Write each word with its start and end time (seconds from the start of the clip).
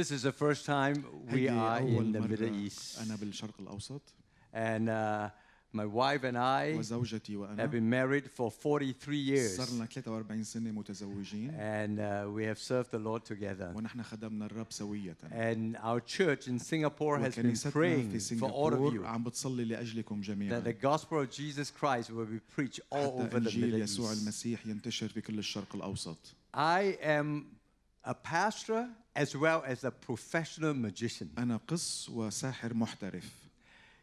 this 0.00 0.10
is 0.10 0.22
the 0.22 0.32
first 0.32 0.66
time 0.66 1.04
we 1.30 1.32
هيدي 1.32 1.50
are 1.50 1.78
أول 1.80 2.04
in 2.04 2.12
the 2.12 2.20
Middle 2.20 2.42
مرة 2.42 2.66
East. 2.66 2.98
أنا 3.02 3.16
بالشرق 3.16 3.60
الأوسط 3.60 4.02
And 4.54 4.88
uh, 4.88 5.28
my 5.72 5.84
wife 5.84 6.24
and 6.24 6.36
I 6.38 6.74
وزوجتي 6.78 7.32
have 7.32 7.38
وأنا 7.40 7.66
been 7.70 7.88
married 7.90 8.30
for 8.30 8.50
43 8.50 9.16
years. 9.16 9.56
صار 9.56 9.70
لنا 9.70 9.86
43 9.86 10.42
سنة 10.44 10.70
متزوجين 10.72 11.50
And 11.58 11.98
uh, 12.00 12.30
we 12.32 12.44
have 12.44 12.58
served 12.58 12.90
the 12.90 12.98
Lord 12.98 13.24
together. 13.24 13.72
ونحن 13.76 14.02
خدمنا 14.02 14.46
الرب 14.46 14.66
سوية 14.72 15.16
And 15.32 15.76
our 15.82 16.00
church 16.00 16.48
in 16.48 16.58
Singapore 16.58 17.18
has 17.18 17.34
been 17.36 17.46
وكنيستنا 17.46 17.72
praying 17.72 18.18
في 18.18 18.38
for 18.38 18.48
all 18.50 18.72
of 18.72 18.94
you 18.94 19.00
سنغافورة 19.00 19.06
عم 19.08 19.24
بتصلي 19.24 19.64
لأجلكم 19.64 20.22
that 20.22 20.26
جميعا 20.26 20.60
the 20.60 20.72
gospel 20.86 21.20
of 21.20 21.30
Jesus 21.30 21.70
Christ 21.70 22.10
will 22.10 22.24
be 22.26 22.40
preached 22.56 22.80
all 22.90 23.20
حتى 23.20 23.36
over 23.36 23.40
the 23.40 23.50
إنجيل 23.50 23.70
Middle 23.72 23.82
يسوع 23.82 24.12
East. 24.12 24.20
المسيح 24.22 24.66
ينتشر 24.66 25.08
في 25.08 25.20
كل 25.20 25.38
الشرق 25.38 25.74
الأوسط 25.76 26.34
I 26.54 26.96
am 27.02 27.44
a 28.03 28.13
pastor 28.13 28.87
as 29.15 29.35
well 29.35 29.63
as 29.65 29.83
a 29.83 29.91
professional 29.91 30.73
magician. 30.73 31.29
أنا 31.37 31.59
قس 31.67 32.09
وساحر 32.09 32.73
محترف 32.73 33.41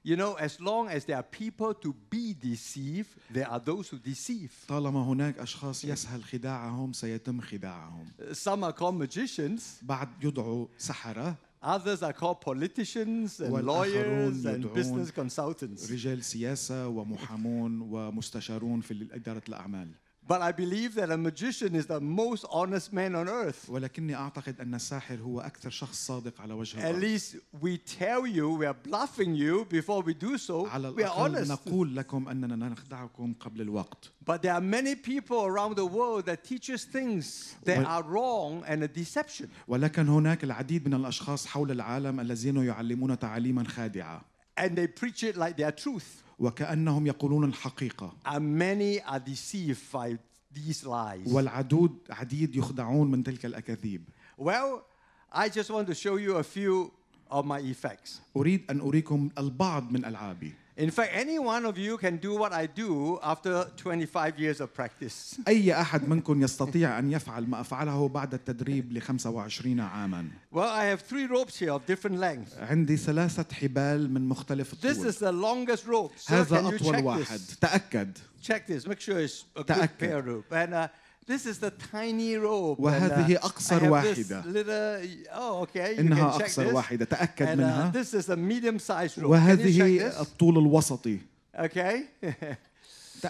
You 0.04 0.16
know, 0.16 0.34
as 0.34 0.60
long 0.60 0.88
as 0.88 1.04
there 1.04 1.16
are 1.16 1.22
people 1.42 1.74
to 1.74 1.92
be 2.08 2.32
deceived, 2.32 3.10
there 3.30 3.48
are 3.48 3.58
those 3.60 3.88
who 3.88 3.98
deceive. 3.98 4.52
طالما 4.68 5.04
هناك 5.04 5.38
أشخاص 5.38 5.84
يسهل 5.84 6.24
خداعهم 6.24 6.92
سيتم 6.92 7.40
خداعهم 7.40 8.06
Some 8.32 8.64
are 8.64 8.72
called 8.72 8.94
magicians, 8.94 9.82
بعد 9.82 10.08
يدعوا 10.22 10.66
سحرة 10.78 11.36
others 11.62 12.02
are 12.02 12.12
called 12.12 12.40
politicians 12.40 13.40
and 13.40 13.52
lawyers 13.66 14.44
and 14.44 14.72
business 14.72 15.10
consultants. 15.10 15.90
رجال 15.90 16.24
سياسة 16.24 16.88
ومحامون 16.88 17.80
ومستشارون 17.80 18.80
في 18.80 19.08
إدارة 19.12 19.42
الأعمال 19.48 19.88
But 20.28 20.42
I 20.42 20.52
believe 20.52 20.94
that 20.96 21.10
a 21.10 21.16
magician 21.16 21.74
is 21.74 21.86
the 21.86 22.00
most 22.00 22.44
honest 22.50 22.92
man 22.92 23.14
on 23.14 23.28
earth. 23.28 23.66
ولكني 23.68 24.14
أعتقد 24.14 24.60
أن 24.60 24.74
الساحر 24.74 25.16
هو 25.20 25.40
أكثر 25.40 25.70
شخص 25.70 26.06
صادق 26.06 26.40
على 26.40 26.54
وجه 26.54 26.76
At 26.78 26.84
الأرض 26.84 27.00
least 27.00 27.36
we 27.62 27.78
tell 27.78 28.26
you, 28.26 28.50
we 28.50 28.66
are 28.66 28.74
bluffing 28.74 29.34
you 29.34 29.64
before 29.70 30.02
we 30.02 30.12
do 30.14 30.36
so. 30.36 30.66
على 30.68 30.94
We 30.94 31.02
are 31.04 31.16
honest. 31.16 31.50
نقول 31.50 31.96
لكم 31.96 32.28
أننا 32.28 32.68
نخدعكم 32.68 33.34
قبل 33.40 33.60
الوقت 33.60 34.10
But 34.26 34.42
there 34.42 34.52
are 34.52 34.60
many 34.60 34.94
people 34.94 35.46
around 35.46 35.76
the 35.76 35.86
world 35.86 36.26
that 36.26 36.44
teach 36.44 36.68
us 36.68 36.84
things 36.84 37.54
that 37.64 37.84
are 37.86 38.02
wrong 38.02 38.62
and 38.66 38.82
a 38.82 38.88
deception. 38.88 39.48
ولكن 39.68 40.08
هناك 40.08 40.44
العديد 40.44 40.88
من 40.88 40.94
الأشخاص 40.94 41.46
حول 41.46 41.70
العالم 41.70 42.20
الذين 42.20 42.56
يعلمون 42.56 43.18
تعاليما 43.18 43.64
خادعة 43.68 44.20
And 44.58 44.76
they 44.76 44.86
preach 44.86 45.22
it 45.24 45.36
like 45.36 45.56
their 45.56 45.72
truth. 45.72 46.22
وكأنهم 46.40 47.06
يقولون 47.06 47.44
الحقيقة 47.52 48.12
And 48.26 48.58
many 48.58 49.00
are 49.02 49.18
deceived 49.20 49.80
by 49.92 50.18
these 50.52 50.84
lies. 50.84 51.26
والعدود 51.26 51.98
عديد 52.10 52.56
يخدعون 52.56 53.10
من 53.10 53.22
تلك 53.24 53.46
الأكاذيب 53.46 54.02
Well, 54.38 54.84
I 55.32 55.48
just 55.48 55.70
want 55.70 55.86
to 55.88 55.94
show 55.94 56.16
you 56.16 56.36
a 56.36 56.42
few 56.44 56.92
of 57.30 57.44
my 57.44 57.58
effects. 57.60 58.20
أريد 58.36 58.70
أن 58.70 58.80
أريكم 58.80 59.30
البعض 59.38 59.92
من 59.92 60.04
ألعابي 60.04 60.52
In 60.77 60.89
fact, 60.89 61.11
any 61.13 61.37
one 61.37 61.65
of 61.67 61.77
you 61.77 61.97
can 61.97 62.17
do 62.17 62.33
what 62.35 62.51
I 62.51 62.65
do 62.65 63.19
after 63.21 63.65
25 63.77 64.39
years 64.39 64.59
of 64.59 64.73
practice. 64.73 65.39
أي 65.47 65.81
أحد 65.81 66.09
منكم 66.09 66.41
يستطيع 66.43 66.99
أن 66.99 67.11
يفعل 67.11 67.47
ما 67.49 67.61
أفعله 67.61 68.07
بعد 68.07 68.33
التدريب 68.33 68.91
ل 68.93 69.01
25 69.01 69.79
عاما 69.79 70.27
Well, 70.51 70.59
I 70.69 70.85
have 70.85 71.01
three 71.01 71.25
ropes 71.27 71.59
here 71.59 71.71
of 71.71 71.85
different 71.85 72.17
lengths. 72.19 72.53
عندي 72.59 72.97
ثلاثة 72.97 73.45
حبال 73.55 74.13
من 74.13 74.29
مختلف 74.29 74.71
This 74.75 74.85
الطول 74.97 75.09
is 75.13 75.17
the 75.17 75.31
longest 75.31 75.85
rope. 75.87 76.11
So 76.17 76.31
هذا 76.33 76.61
can 76.61 76.65
you 76.65 76.81
أطول 76.81 76.95
check 76.95 77.03
واحد 77.03 77.37
this? 77.39 77.55
تأكد 77.61 78.17
Check 78.41 78.67
this. 78.67 78.87
Make 78.87 78.99
sure 78.99 79.19
it's 79.19 79.45
a 79.55 79.63
good 79.63 79.67
تأكد. 79.67 79.97
pair 79.99 80.21
rope. 80.21 80.51
And 80.51 80.73
uh, 80.73 80.87
this 81.28 81.46
is 81.46 81.58
the 81.58 81.70
tiny 81.92 82.36
rope. 82.36 82.78
وهذه 82.80 83.26
and, 83.26 83.38
uh, 83.38 83.44
أقصر 83.44 83.90
واحدة. 83.90 84.42
Little, 84.46 85.08
oh, 85.34 85.60
okay. 85.62 85.94
You 85.94 86.00
إنها 86.00 86.36
أقصر 86.36 86.70
this. 86.70 86.74
واحدة 86.74 87.04
تأكد 87.04 87.46
And 87.46 87.60
uh, 87.60 87.62
منها 87.62 87.92
this 87.92 88.14
is 88.14 88.28
a. 88.28 88.36
Can 88.36 88.50
you 88.50 88.78
check 88.78 89.24
وهذه? 89.24 90.20
الطول 90.20 90.58
الوسطي 90.58 91.18
Okay. 91.58 92.02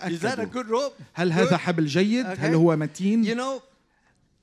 is 0.07 0.21
that 0.21 0.39
a 0.39 0.47
تأكدوا 0.47 0.53
good 0.53 0.69
rope? 0.69 0.93
هل 1.15 1.33
Good? 1.33 1.39
هذا 1.39 1.57
حبل 1.57 1.87
جيد؟ 1.87 2.27
Okay. 2.27 2.39
هل 2.41 2.55
هو 2.55 2.77
متين؟ 2.77 3.25
You 3.25 3.35
know, 3.37 3.63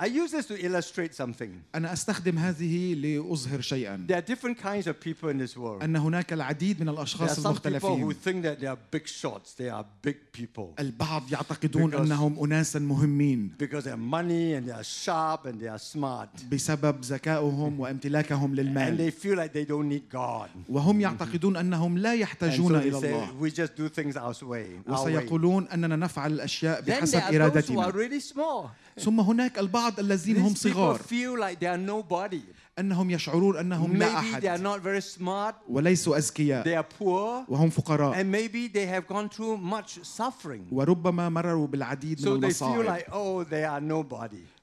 I 0.03 0.07
use 0.07 0.31
this 0.31 0.47
to 0.47 0.57
illustrate 0.65 1.15
something. 1.15 1.51
أنا 1.75 1.93
أستخدم 1.93 2.39
هذه 2.39 2.95
لأظهر 2.95 3.61
شيئا 3.61 4.07
There 4.09 4.17
are 4.17 4.23
different 4.35 4.57
kinds 4.59 4.87
of 4.87 4.99
people 4.99 5.29
in 5.29 5.37
this 5.39 5.57
world. 5.59 5.83
أن 5.83 5.97
هناك 5.97 6.33
العديد 6.33 6.81
من 6.81 6.87
There 6.87 6.95
are 6.95 6.99
الأشخاص 6.99 7.41
some 7.41 7.55
people 7.55 7.97
who 7.97 8.11
المختلفين 8.11 8.15
think 8.15 8.43
that 8.45 8.61
they 8.61 8.67
are 8.67 8.79
big 8.91 9.07
shots. 9.07 9.53
They 9.59 9.69
are 9.69 9.85
big 10.03 10.17
people 10.33 10.75
البعض 10.79 11.23
يعتقدون 11.33 11.91
Because- 11.91 12.01
أنهم 12.01 12.45
أناسا 12.45 12.79
مهمين 12.79 13.51
because 13.59 13.85
they 13.85 13.91
have 13.91 13.99
money 13.99 14.55
and 14.55 14.67
they 14.67 14.73
are 14.73 14.83
sharp 14.85 15.45
and 15.45 15.61
they 15.61 15.69
are 15.69 15.79
smart. 15.79 16.31
بسبب 16.51 17.01
ذكائهم 17.05 17.81
وامتلاكهم 17.81 18.51
And 18.55 18.59
للمال 18.59 18.97
they 18.97 19.11
feel 19.11 19.37
like 19.37 19.53
they 19.53 19.67
don't 19.67 19.89
need 19.91 20.09
God. 20.11 20.49
وهم 20.71 21.01
يعتقدون 21.01 21.57
أنهم 21.57 21.99
لا 21.99 22.13
And 22.13 22.17
so 22.17 22.23
يحتاجون 22.23 22.81
they 22.83 22.87
إلى 22.87 23.01
say, 23.01 23.13
الله 23.13 23.39
we 23.39 23.51
just 23.51 23.77
do 23.77 23.89
things 23.91 24.17
our 24.17 24.33
way. 24.49 24.67
Our 24.89 25.05
way. 25.05 25.17
وسيقولون 25.17 25.69
أننا 25.69 25.97
نفعل 25.97 26.33
الأشياء 26.33 26.81
Then 26.83 26.89
بحسب 27.01 27.21
there 27.21 27.43
are 27.43 27.51
those 27.51 27.69
who 27.69 27.79
are 27.79 27.85
إرادتنا 27.85 27.93
really 27.93 28.21
small. 28.21 28.71
ثم 29.00 29.20
هناك 29.20 29.60
البعض 29.60 30.00
الذين 30.00 30.38
هم 30.38 30.56
صغار. 30.56 31.00
أنهم 32.80 33.10
يشعرون 33.10 33.58
أنهم 33.58 33.98
لا 33.98 34.20
أحد. 34.20 34.46
وليسوا 35.70 36.18
أذكياء 36.18 36.64
وهم 37.50 37.70
فقراء. 37.70 38.22
وربما 40.72 41.30
مرروا 41.30 41.68
بالعديد 41.68 42.28
من 42.28 42.44
المصائب 42.44 42.86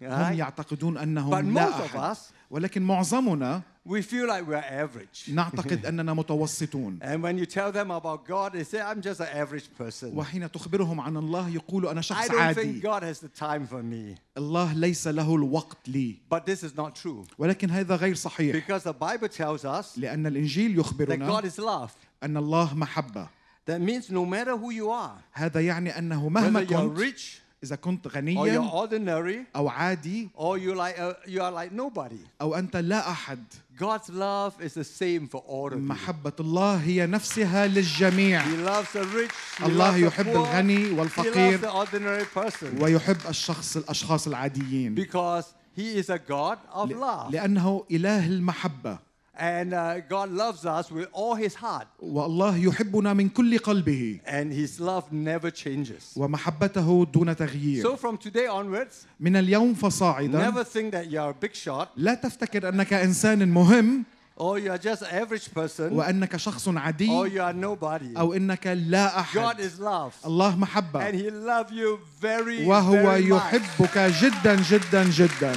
هم 0.03 0.32
يعتقدون 0.32 0.98
أنهم 0.98 1.31
لا 1.54 1.69
أحد. 1.71 2.16
ولكن 2.50 2.82
معظمنا 2.82 3.62
we 3.85 4.02
feel 4.02 4.28
like 4.28 4.46
we're 4.47 4.56
average. 4.56 5.30
نعتقد 5.30 5.85
أننا 5.85 6.13
متوسطون 6.13 7.00
And 7.02 7.22
when 7.24 7.38
you 7.38 7.46
tell 7.46 7.72
them 7.72 7.91
about 7.91 8.25
God, 8.28 8.53
they 8.53 8.63
say, 8.63 8.81
I'm 8.81 9.02
just 9.02 9.19
an 9.22 9.28
average 9.34 9.69
person. 9.78 10.13
وحين 10.16 10.52
تخبرهم 10.52 11.02
عن 11.02 11.18
الله 11.18 11.50
يقولوا 11.50 11.91
أنا 11.91 12.02
I 12.02 12.03
شخص 12.03 12.28
don't 12.28 12.31
think 12.31 12.35
عادي 12.35 12.81
God 12.81 13.03
has 13.03 13.19
the 13.19 13.30
time 13.30 13.66
for 13.68 13.81
me. 13.84 14.18
الله 14.38 14.74
ليس 14.74 15.08
له 15.08 15.35
الوقت 15.35 15.90
لي 15.90 16.16
But 16.30 16.46
this 16.46 16.63
is 16.63 16.75
not 16.75 16.96
true. 16.96 17.25
ولكن 17.38 17.69
هذا 17.69 17.96
غير 17.96 18.16
صحيح 18.16 18.56
Because 18.56 18.84
the 18.84 18.94
Bible 18.94 19.30
tells 19.30 19.66
us 19.66 19.97
لأن 19.97 20.28
الإنجيل 20.28 20.75
that 20.75 20.80
God 20.80 20.85
يخبرنا 20.85 21.41
is 21.44 21.58
love. 21.59 21.91
أن 22.24 22.38
الله 22.38 22.74
محبة 22.74 23.28
That 23.68 23.81
means 23.81 24.09
no 24.09 24.25
matter 24.25 24.56
who 24.58 24.72
you 24.72 24.90
are, 24.91 25.19
هذا 25.34 25.62
يعني 25.62 25.97
أنه 25.97 26.30
whether 26.30 26.31
مهما 26.31 26.66
you're 26.66 26.74
كنت 26.74 26.97
rich 26.97 27.41
إذا 27.65 27.77
كنت 27.77 28.09
or 28.09 28.11
you're 28.11 28.15
غنيا 28.17 28.71
ordinary 28.71 29.47
أو 29.56 29.69
عادي 29.69 30.28
or 30.37 30.59
you 30.59 30.75
like 30.75 30.99
uh, 30.99 31.15
you 31.27 31.41
are 31.41 31.53
like 31.53 31.73
nobody, 31.73 32.19
أو 32.41 32.55
أنت 32.55 32.77
لا 32.77 33.11
أحد 33.11 33.45
God's 33.78 34.11
love 34.11 34.61
is 34.61 34.75
the 34.75 34.84
same 34.84 35.27
for 35.27 35.39
all 35.47 35.69
of 35.69 35.72
you. 35.72 35.78
محبة 35.78 36.33
الله 36.41 36.77
هي 36.77 37.06
نفسها 37.06 37.67
للجميع 37.67 38.43
He 38.45 38.56
loves 38.56 38.93
the 38.93 39.05
rich. 39.05 39.31
He 39.59 39.65
الله 39.65 39.78
loves 39.78 40.01
the 40.01 40.06
يحب 40.06 40.25
poor. 40.25 40.37
الغني 40.37 40.89
He 40.89 40.91
loves 40.91 40.99
والفقير 40.99 41.59
the 41.61 41.71
ordinary 41.72 42.25
person 42.25 42.83
ويحب 42.83 43.17
الشخص 43.28 43.77
الأشخاص 43.77 44.27
العاديين 44.27 44.95
because 44.95 45.45
He 45.77 45.97
is 45.97 46.11
a 46.11 46.19
God 46.19 46.59
of 46.72 46.91
love, 46.91 47.31
لأنه 47.33 47.84
إله 47.91 48.27
المحبة 48.27 48.99
and 49.40 49.72
uh, 49.74 50.00
God 50.09 50.31
loves 50.31 50.66
us 50.66 50.90
with 50.91 51.08
all 51.13 51.35
His 51.35 51.53
heart, 51.56 51.88
والله 52.02 52.58
يحبنا 52.58 53.13
من 53.13 53.30
كل 53.30 53.58
قلبه 53.59 54.19
and 54.25 54.52
His 54.52 54.80
love 54.80 55.12
never 55.12 55.52
changes. 55.52 56.13
ومحبته 56.16 57.06
دون 57.13 57.35
تغيير 57.35 57.84
So 57.84 57.96
from 57.96 58.18
today 58.18 58.47
onwards, 58.47 59.06
من 59.19 59.35
اليوم 59.35 59.74
فصاعدا 59.74 60.52
never 60.52 60.63
think 60.63 60.91
that 60.91 61.12
you 61.12 61.19
are 61.19 61.30
a 61.30 61.34
big 61.34 61.53
shot 61.56 61.90
لا 61.97 62.13
تفتكر 62.13 62.69
أنك 62.69 62.94
إنسان 62.94 63.50
مهم 63.53 64.06
or 64.40 64.59
you 64.59 64.72
are 64.72 64.78
just 64.78 65.02
an 65.02 65.09
average 65.12 65.53
person 65.53 65.91
وأنك 65.91 66.38
شخص 66.38 66.68
or 66.68 66.78
عادي 66.78 67.08
you 67.30 67.40
are 67.40 67.53
nobody. 67.53 68.18
أو 68.18 68.34
أنك 68.34 68.68
لا 68.68 69.09
God 69.09 69.18
أحد 69.19 69.59
is 69.59 69.80
love, 69.80 70.25
الله 70.25 70.53
and 70.53 70.59
محبة 70.59 71.11
He 71.11 71.29
loves 71.29 71.72
you 71.72 71.99
very, 72.20 72.66
وهو 72.66 72.91
very 73.03 73.26
much. 73.26 73.53
يحبك 73.53 73.97
جدا 73.97 74.55
جدا 74.61 75.03
جدا 75.09 75.55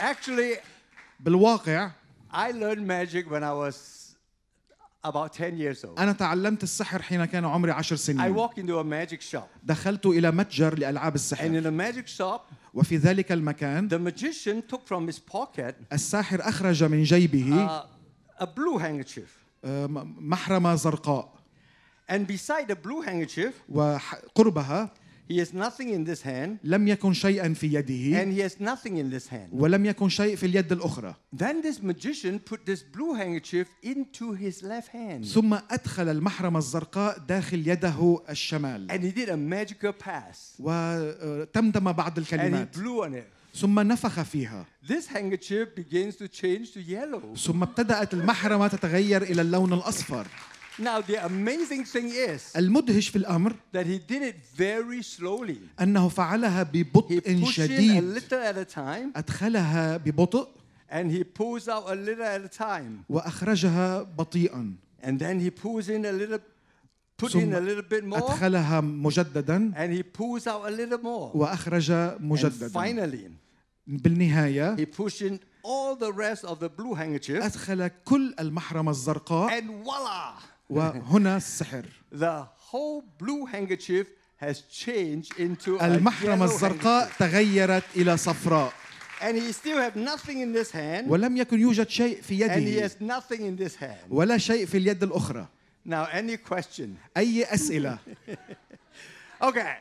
Actually, 0.00 0.58
بالواقع 1.20 1.90
I 2.32 2.50
learned 2.52 2.86
magic 2.86 3.30
when 3.30 3.42
I 3.42 3.52
was 3.52 3.76
about 5.04 5.32
10 5.32 5.56
years 5.58 5.84
old. 5.84 5.98
أنا 5.98 6.12
تعلمت 6.12 6.62
السحر 6.62 7.02
حين 7.02 7.24
كان 7.24 7.44
عمري 7.44 7.72
عشر 7.72 7.96
I 7.96 7.98
سنين 7.98 8.34
walked 8.36 8.58
into 8.58 8.78
a 8.78 8.84
magic 8.84 9.20
shop, 9.20 9.48
دخلت 9.64 10.06
إلى 10.06 10.30
متجر 10.30 10.78
لألعاب 10.78 11.12
and 11.12 11.14
السحر 11.14 11.60
in 11.60 11.64
the 11.64 11.70
magic 11.70 12.08
shop, 12.08 12.40
وفي 12.74 12.96
ذلك 12.96 13.32
المكان 13.32 13.88
the 13.88 13.98
magician 13.98 14.62
took 14.72 14.86
from 14.86 15.06
his 15.12 15.18
pocket 15.18 15.74
الساحر 15.92 16.40
أخرج 16.48 16.84
من 16.84 17.02
جيبه 17.02 17.68
uh, 17.82 18.42
a 18.42 18.46
blue 18.46 18.78
handkerchief. 18.78 19.28
آه، 19.64 19.86
محرمة 20.18 20.74
زرقاء 20.74 21.40
And 22.10 22.26
beside 22.26 22.66
the 22.68 22.74
blue 22.74 23.02
handkerchief, 23.02 23.52
وقربها 23.68 24.90
he 25.30 25.38
has 25.38 25.52
nothing 25.54 25.88
in 25.90 26.04
this 26.04 26.22
hand, 26.22 26.58
لم 26.64 26.88
يكن 26.88 27.12
شيئا 27.12 27.54
في 27.54 27.66
يده 27.66 28.22
and 28.22 28.32
he 28.32 28.40
has 28.40 28.60
nothing 28.60 28.96
in 28.96 29.10
this 29.10 29.28
hand. 29.28 29.48
ولم 29.52 29.86
يكن 29.86 30.08
شيء 30.08 30.36
في 30.36 30.46
اليد 30.46 30.72
الأخرى 30.72 31.14
Then 31.32 31.62
this 31.62 31.80
magician 31.82 32.40
put 32.40 32.66
this 32.66 32.82
blue 32.82 33.14
handkerchief 33.14 33.68
into 33.82 34.32
his 34.32 34.62
left 34.62 34.88
hand, 34.88 35.24
ثم 35.24 35.54
أدخل 35.54 36.08
المحرمة 36.08 36.58
الزرقاء 36.58 37.18
داخل 37.18 37.68
يده 37.68 38.18
الشمال 38.30 38.90
and 38.90 39.02
he 39.02 39.12
did 39.12 39.28
a 39.28 39.36
magical 39.36 39.92
pass, 39.92 40.56
وتمتم 40.58 41.92
بعض 41.92 42.18
and 42.18 42.26
he 42.26 42.32
الكلمات 42.32 42.76
blew 42.76 43.04
on 43.04 43.14
it. 43.14 43.26
ثم 43.54 43.80
نفخ 43.80 44.22
فيها 44.22 44.66
this 44.86 45.06
handkerchief 45.06 45.74
begins 45.76 46.16
to 46.16 46.28
change 46.28 46.72
to 46.72 46.80
yellow. 46.80 47.36
ثم 47.36 47.62
ابتدأت 47.62 48.14
المحرمة 48.14 48.68
تتغير 48.68 49.22
إلى 49.22 49.42
اللون 49.42 49.72
الأصفر 49.72 50.26
Now, 50.79 50.99
the 51.01 51.23
amazing 51.25 51.85
thing 51.85 52.11
is 52.11 52.55
المدهش 52.55 53.09
في 53.09 53.15
الأمر 53.15 53.55
that 53.73 53.85
he 53.85 53.97
did 53.97 54.21
it 54.21 54.35
very 54.57 55.01
slowly. 55.01 55.59
أنه 55.79 56.09
فعلها 56.09 56.63
He 56.63 56.83
ببطء 56.83 57.21
pushed 57.21 57.27
in 57.27 57.43
a 57.43 57.45
شديد 57.45 58.13
little 58.15 58.39
at 58.39 58.57
a 58.57 58.65
time 58.65 59.11
أدخلها 59.15 59.97
ببطء 59.97 60.47
and 60.89 61.11
he 61.11 61.23
pulls 61.23 61.67
out 61.67 61.83
a 61.87 61.95
little 61.95 62.23
at 62.23 62.41
a 62.43 62.49
time. 62.49 63.05
وأخرجها 63.09 64.01
بطيئا 64.17 64.75
And 65.03 65.19
then 65.19 65.39
he 65.39 65.49
pulls 65.49 65.87
in 65.89 66.05
a 66.05 66.11
little, 66.11 66.39
put 67.17 67.31
ثم 67.31 67.39
in 67.39 67.53
a 67.53 67.59
little 67.59 67.83
bit 67.83 68.03
more, 68.03 68.19
أدخلها 68.19 68.81
مجددا 68.81 69.73
and 69.75 69.91
he 69.93 70.03
pulls 70.03 70.47
out 70.47 70.65
a 70.67 70.71
little 70.71 70.97
more. 70.97 71.31
وأخرج 71.35 71.91
And 71.91 72.21
مجددا 72.21 72.69
finally, 72.69 73.31
بالنهاية 73.87 74.75
he 74.77 74.85
pushed 74.85 75.21
in 75.21 75.39
all 75.63 75.95
the 75.95 76.11
rest 76.11 76.43
of 76.45 76.59
the 76.59 76.69
blue 76.69 76.93
handkerchief, 76.95 77.41
أدخل 77.43 77.87
كل 78.05 78.35
المحرمة 78.39 78.91
الزرقاء 78.91 79.49
and 79.59 79.83
voila! 79.85 80.33
وهنا 80.70 81.36
السحر 81.36 81.84
The 82.12 82.46
whole 82.70 83.02
blue 83.18 83.46
handkerchief 83.46 84.06
has 84.40 84.60
changed 84.70 85.32
into 85.38 85.78
المحرمة 85.82 86.44
الزرقاء. 86.44 87.10
تغيرت 87.18 87.82
إلى 87.96 88.16
صفراء 88.16 88.72
And 89.22 89.36
he 89.36 89.52
still 89.52 89.76
have 89.78 89.96
nothing 89.96 90.40
in 90.40 90.52
this 90.52 90.70
hand, 90.70 91.08
ولم 91.08 91.36
يكن 91.36 91.60
يوجد 91.60 91.88
شيء 91.88 92.20
في 92.22 92.48
and 92.48 92.50
he 92.50 92.78
يده 92.78 92.82
has 92.88 93.00
nothing 93.00 93.40
in 93.42 93.56
this 93.56 93.74
hand. 93.76 94.10
ولا 94.10 94.38
شيء 94.38 94.66
في 94.66 94.76
اليد 94.78 95.02
الأخرى 95.02 95.46
Now, 95.86 96.04
any 96.12 96.36
question? 96.36 96.96
أي 97.16 97.44
أسئلة 97.44 97.98
Okay. 99.42 99.76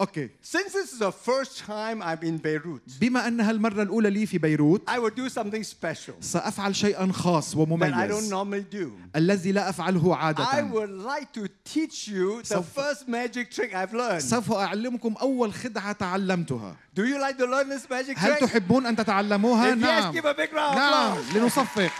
أوكي 0.00 0.30
Since 0.42 0.72
this 0.72 0.92
is 0.92 0.98
the 0.98 1.12
first 1.12 1.58
time 1.66 2.02
I'm 2.02 2.18
in 2.22 2.38
Beirut, 2.38 2.98
بما 3.00 3.28
أنها 3.28 3.50
المرة 3.50 3.82
الأولى 3.82 4.10
لي 4.10 4.26
في 4.26 4.38
بيروت 4.38 4.82
I 4.90 4.98
will 4.98 5.10
do 5.10 5.28
something 5.28 5.62
special 5.62 6.12
سأفعل 6.20 6.76
شيئا 6.76 7.12
خاص 7.12 7.54
that 7.54 7.56
I 7.56 7.56
don't 7.56 7.68
ومميز 7.70 8.30
normally 8.32 8.64
do. 8.74 8.88
الذي 9.16 9.52
لا 9.52 9.68
أفعله 9.68 10.14
I 10.14 10.16
عادة 10.16 10.70
would 10.72 10.90
like 10.90 11.32
to 11.32 11.48
teach 11.64 12.08
you 12.08 12.42
the 12.42 12.54
سوف- 12.54 12.74
first 12.74 13.08
magic 13.08 13.50
trick 13.50 13.72
I've 13.74 13.92
learned. 13.94 14.18
سوف 14.22 14.52
أعلمكم 14.52 15.14
أول 15.20 15.54
خدعة 15.54 15.92
تعلمتها 15.92 16.76
Do 16.96 17.02
you 17.04 17.18
like 17.18 17.38
to 17.38 17.46
learn 17.46 17.68
this 17.68 17.88
magic 17.90 18.18
هل 18.18 18.34
trick? 18.36 18.40
تحبون 18.40 18.86
أن 18.86 18.96
تتعلموها؟ 18.96 19.70
If 19.74 19.78
yes, 19.78 19.82
نعم 19.82 20.12
give 20.14 20.24
a 20.24 20.34
big 20.34 20.50
round 20.52 20.74
of 20.74 20.76
نعم. 20.76 21.18
لنصفق 21.34 21.90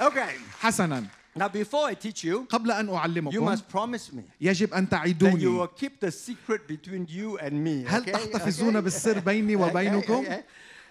Okay. 0.00 0.32
حسنا 0.60 1.04
Now, 1.38 1.48
before 1.48 1.86
I 1.88 1.94
teach 1.94 2.24
you, 2.24 2.46
قبل 2.48 2.70
أن 2.70 2.88
you 2.88 2.94
أعلمكم 2.94 3.56
must 3.56 3.68
promise 3.68 4.12
me 4.12 4.22
يجب 4.40 4.74
أن 4.74 4.86
that 4.86 5.06
you 5.06 5.14
تعيدوني 5.14 5.58
will 5.58 5.66
keep 5.68 6.00
the 6.00 6.10
secret 6.10 6.66
between 6.66 7.06
you 7.08 7.38
and 7.38 7.52
me. 7.64 7.84
هل 7.88 8.02
okay? 8.02 8.12
تحتفظون 8.12 8.76
Okay? 8.76 8.80
بالسر 8.80 9.18
بيني 9.20 9.56
Okay, 9.56 9.60
وبينكم؟ 9.60 10.24
okay. 10.26 10.42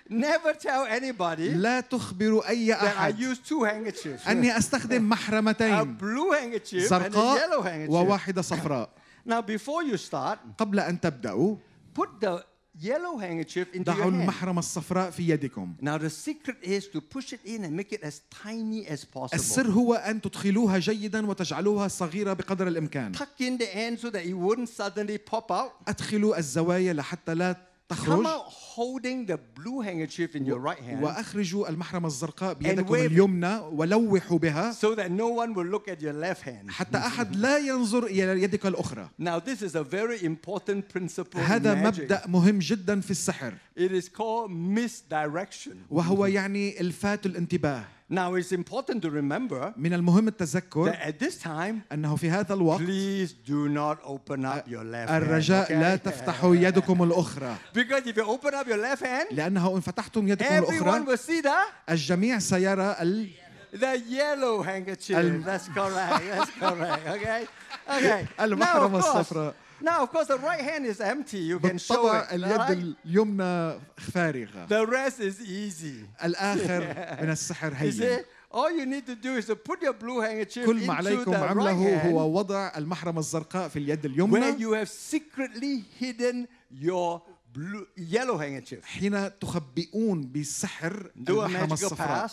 Never 0.10 0.54
tell 0.54 0.86
anybody 0.86 1.54
لا 1.56 1.80
تخبروا 1.82 2.50
أي 2.50 2.74
that 2.74 2.78
I 2.80 2.86
أحد 2.86 3.20
use 3.20 3.38
two 3.50 3.64
handkerchiefs. 3.66 4.28
أني 4.28 4.58
أستخدم 4.58 4.98
a 4.98 5.00
محرمتين 5.16 5.98
blue 5.98 6.32
handkerchief 6.32 6.92
and 6.92 7.06
a 7.06 7.18
yellow 7.18 7.62
زرقاء 7.62 7.64
handkerchief. 7.64 7.90
وواحدة 7.90 8.42
صفراء 8.42 8.90
Now, 9.26 9.42
before 9.42 9.84
you 9.84 9.98
start, 9.98 10.40
قبل 10.58 10.80
أن 10.80 11.00
تبدأوا 11.02 11.56
put 11.94 12.08
the 12.22 12.44
yellow 12.82 13.18
handkerchief 13.18 13.68
into 13.74 13.84
ضعوا 13.84 13.98
your 13.98 14.12
hand. 14.12 14.22
المحرمة 14.22 14.60
الصفراء 14.60 15.10
في 15.12 15.30
يدكم 15.30 15.76
Now, 15.82 15.98
the 15.98 16.10
secret 16.10 16.58
is 16.64 16.88
to 16.88 17.02
push 17.02 17.34
it 17.34 17.40
in 17.46 17.64
and 17.64 17.76
make 17.76 17.92
it 17.94 18.04
as 18.04 18.22
tiny 18.46 18.86
as 18.88 19.06
السر 19.34 19.64
possible. 19.64 19.70
هو 19.70 19.94
أن 19.94 20.22
تدخلوها 20.22 20.80
جيدا 20.80 21.28
وتجعلوها 21.28 21.88
صغيرة 21.88 22.34
بقدر 22.34 22.68
الإمكان 22.68 23.16
Tuck 23.16 23.40
in 23.42 23.58
the 23.58 23.76
end 23.76 24.00
so 24.00 24.10
that 24.10 24.26
it 24.26 24.34
wouldn't 24.34 24.70
suddenly 24.70 25.18
pop 25.18 25.52
out. 25.52 25.72
أدخلوا 25.88 26.38
الزوايا 26.38 26.94
لحتى 26.94 27.34
لا 27.34 27.56
تخرج 27.89 28.25
out 28.25 28.51
holding 28.75 29.25
the 29.25 29.38
blue 29.56 29.81
handkerchief 29.81 30.36
in 30.36 30.45
your 30.45 30.60
right 30.60 30.80
hand 30.80 31.04
وأخرجوا 31.04 31.69
المحرمة 31.69 32.07
الزرقاء 32.07 32.54
بيدكم 32.54 32.95
اليمنى 32.95 33.57
ولوحوا 33.57 34.39
بها 34.39 34.74
so 34.74 34.95
that 34.95 35.10
no 35.12 35.28
one 35.28 35.54
will 35.54 35.66
look 35.66 35.88
at 35.88 36.01
your 36.01 36.13
left 36.13 36.42
hand. 36.42 36.69
حتى 36.69 36.98
أحد 36.98 37.36
لا 37.36 37.57
ينظر 37.57 38.06
إلى 38.06 38.44
يدك 38.44 38.66
الأخرى 38.66 39.10
Now, 39.19 39.39
this 39.39 39.62
is 39.62 39.75
a 39.75 39.84
very 39.84 40.24
important 40.24 40.89
principle 40.89 41.39
in 41.39 41.45
هذا. 41.45 41.75
مبدأ 41.75 42.28
مهم 42.28 42.60
جدا 42.60 43.01
في 43.01 43.12
السحر 43.12 43.54
It 43.78 43.92
is 43.92 44.10
called 44.10 44.51
misdirection. 44.51 45.75
وهو 45.90 46.25
يعني 46.25 46.81
الفات 46.81 47.25
الانتباه 47.25 47.83
Now, 48.09 48.36
it's 48.36 48.54
important 48.54 49.01
to 49.01 49.09
remember 49.09 49.74
من 49.77 49.94
المهم 49.94 50.30
that 50.30 50.42
التذكر 50.42 50.94
at 50.94 51.19
this 51.19 51.38
time, 51.38 51.81
أنه 51.92 52.15
في 52.15 52.30
هذا 52.30 52.54
الوقت 52.54 52.81
please 52.81 53.33
do 53.33 53.68
not 53.68 53.98
open 54.06 54.45
up 54.45 54.68
your 54.68 54.83
left 54.83 55.09
hand. 55.09 55.24
الرجاء 55.24 55.80
لا? 55.80 55.95
تفتحوا 55.95 56.56
يدكم 56.56 57.04
الأخرى 57.04 57.56
Because 57.74 58.07
if 58.07 58.15
you 58.15 58.24
open 58.24 58.54
up 58.54 58.68
your 58.68 58.77
left 58.77 59.04
hand, 59.04 59.27
لأنه 59.31 59.75
إن 59.75 59.81
فتحتم 59.81 60.27
يدكم 60.27 60.65
everyone 60.65 60.71
الأخرى 60.71 61.06
will 61.06 61.18
see 61.18 61.42
the, 61.42 61.89
الجميع 61.89 62.39
سيرى 62.39 62.95
ال... 63.01 63.27
the 63.74 63.98
yellow 64.09 64.62
handkerchief. 64.63 65.45
That's 65.45 65.68
correct. 65.68 66.24
That's 66.31 66.51
correct. 66.59 67.07
Okay? 67.07 67.48
Okay. 67.89 68.27
Now, 68.39 68.44
المحرمة 68.44 69.00
of 69.00 69.04
course, 69.04 69.15
الصفراء 69.15 69.54
now, 69.82 70.04
of 70.04 70.12
course, 70.12 70.28
the 70.28 70.38
right 70.38 70.62
hand 70.62 70.86
is 70.86 71.00
empty. 71.00 71.40
You 71.40 71.60
can 71.60 71.78
show 71.78 72.14
it. 72.14 72.26
اليد? 72.32 72.96
اليمنى 73.06 73.80
فارغة 73.98 74.68
The 74.68 74.86
rest 74.86 75.20
is 75.20 75.42
easy. 75.42 76.06
الآخر 76.24 76.82
من 77.22 77.30
السحر 77.30 77.74
هين 77.74 78.24
all 78.52 78.72
you 78.72 78.86
need 78.86 79.06
to 79.06 79.16
do 79.16 79.36
is 79.36 79.46
to 79.46 79.56
put 79.56 79.82
your 79.82 79.94
blue 79.94 80.22
handkerchief 80.22 80.66
كل 80.66 80.88
ما 80.88 80.94
عليكم 80.94 81.36
عمله 81.36 82.10
هو 82.10 82.38
وضع 82.38 82.72
المحرمة 82.78 83.20
الزرقاء 83.20 83.68
في 83.68 83.80
اليد 83.80 84.02
where 84.02 84.06
اليمنى 84.06 84.60
you 84.60 84.72
have 84.74 84.90
secretly 84.90 85.84
hidden 86.00 86.48
your 86.72 87.22
blue, 87.54 87.88
yellow 87.98 88.38
handkerchief. 88.38 88.86
حين 88.86 89.40
تخبئون 89.40 90.32
a 90.34 90.86
المحرمة 91.30 91.74
الصفراء 91.74 92.32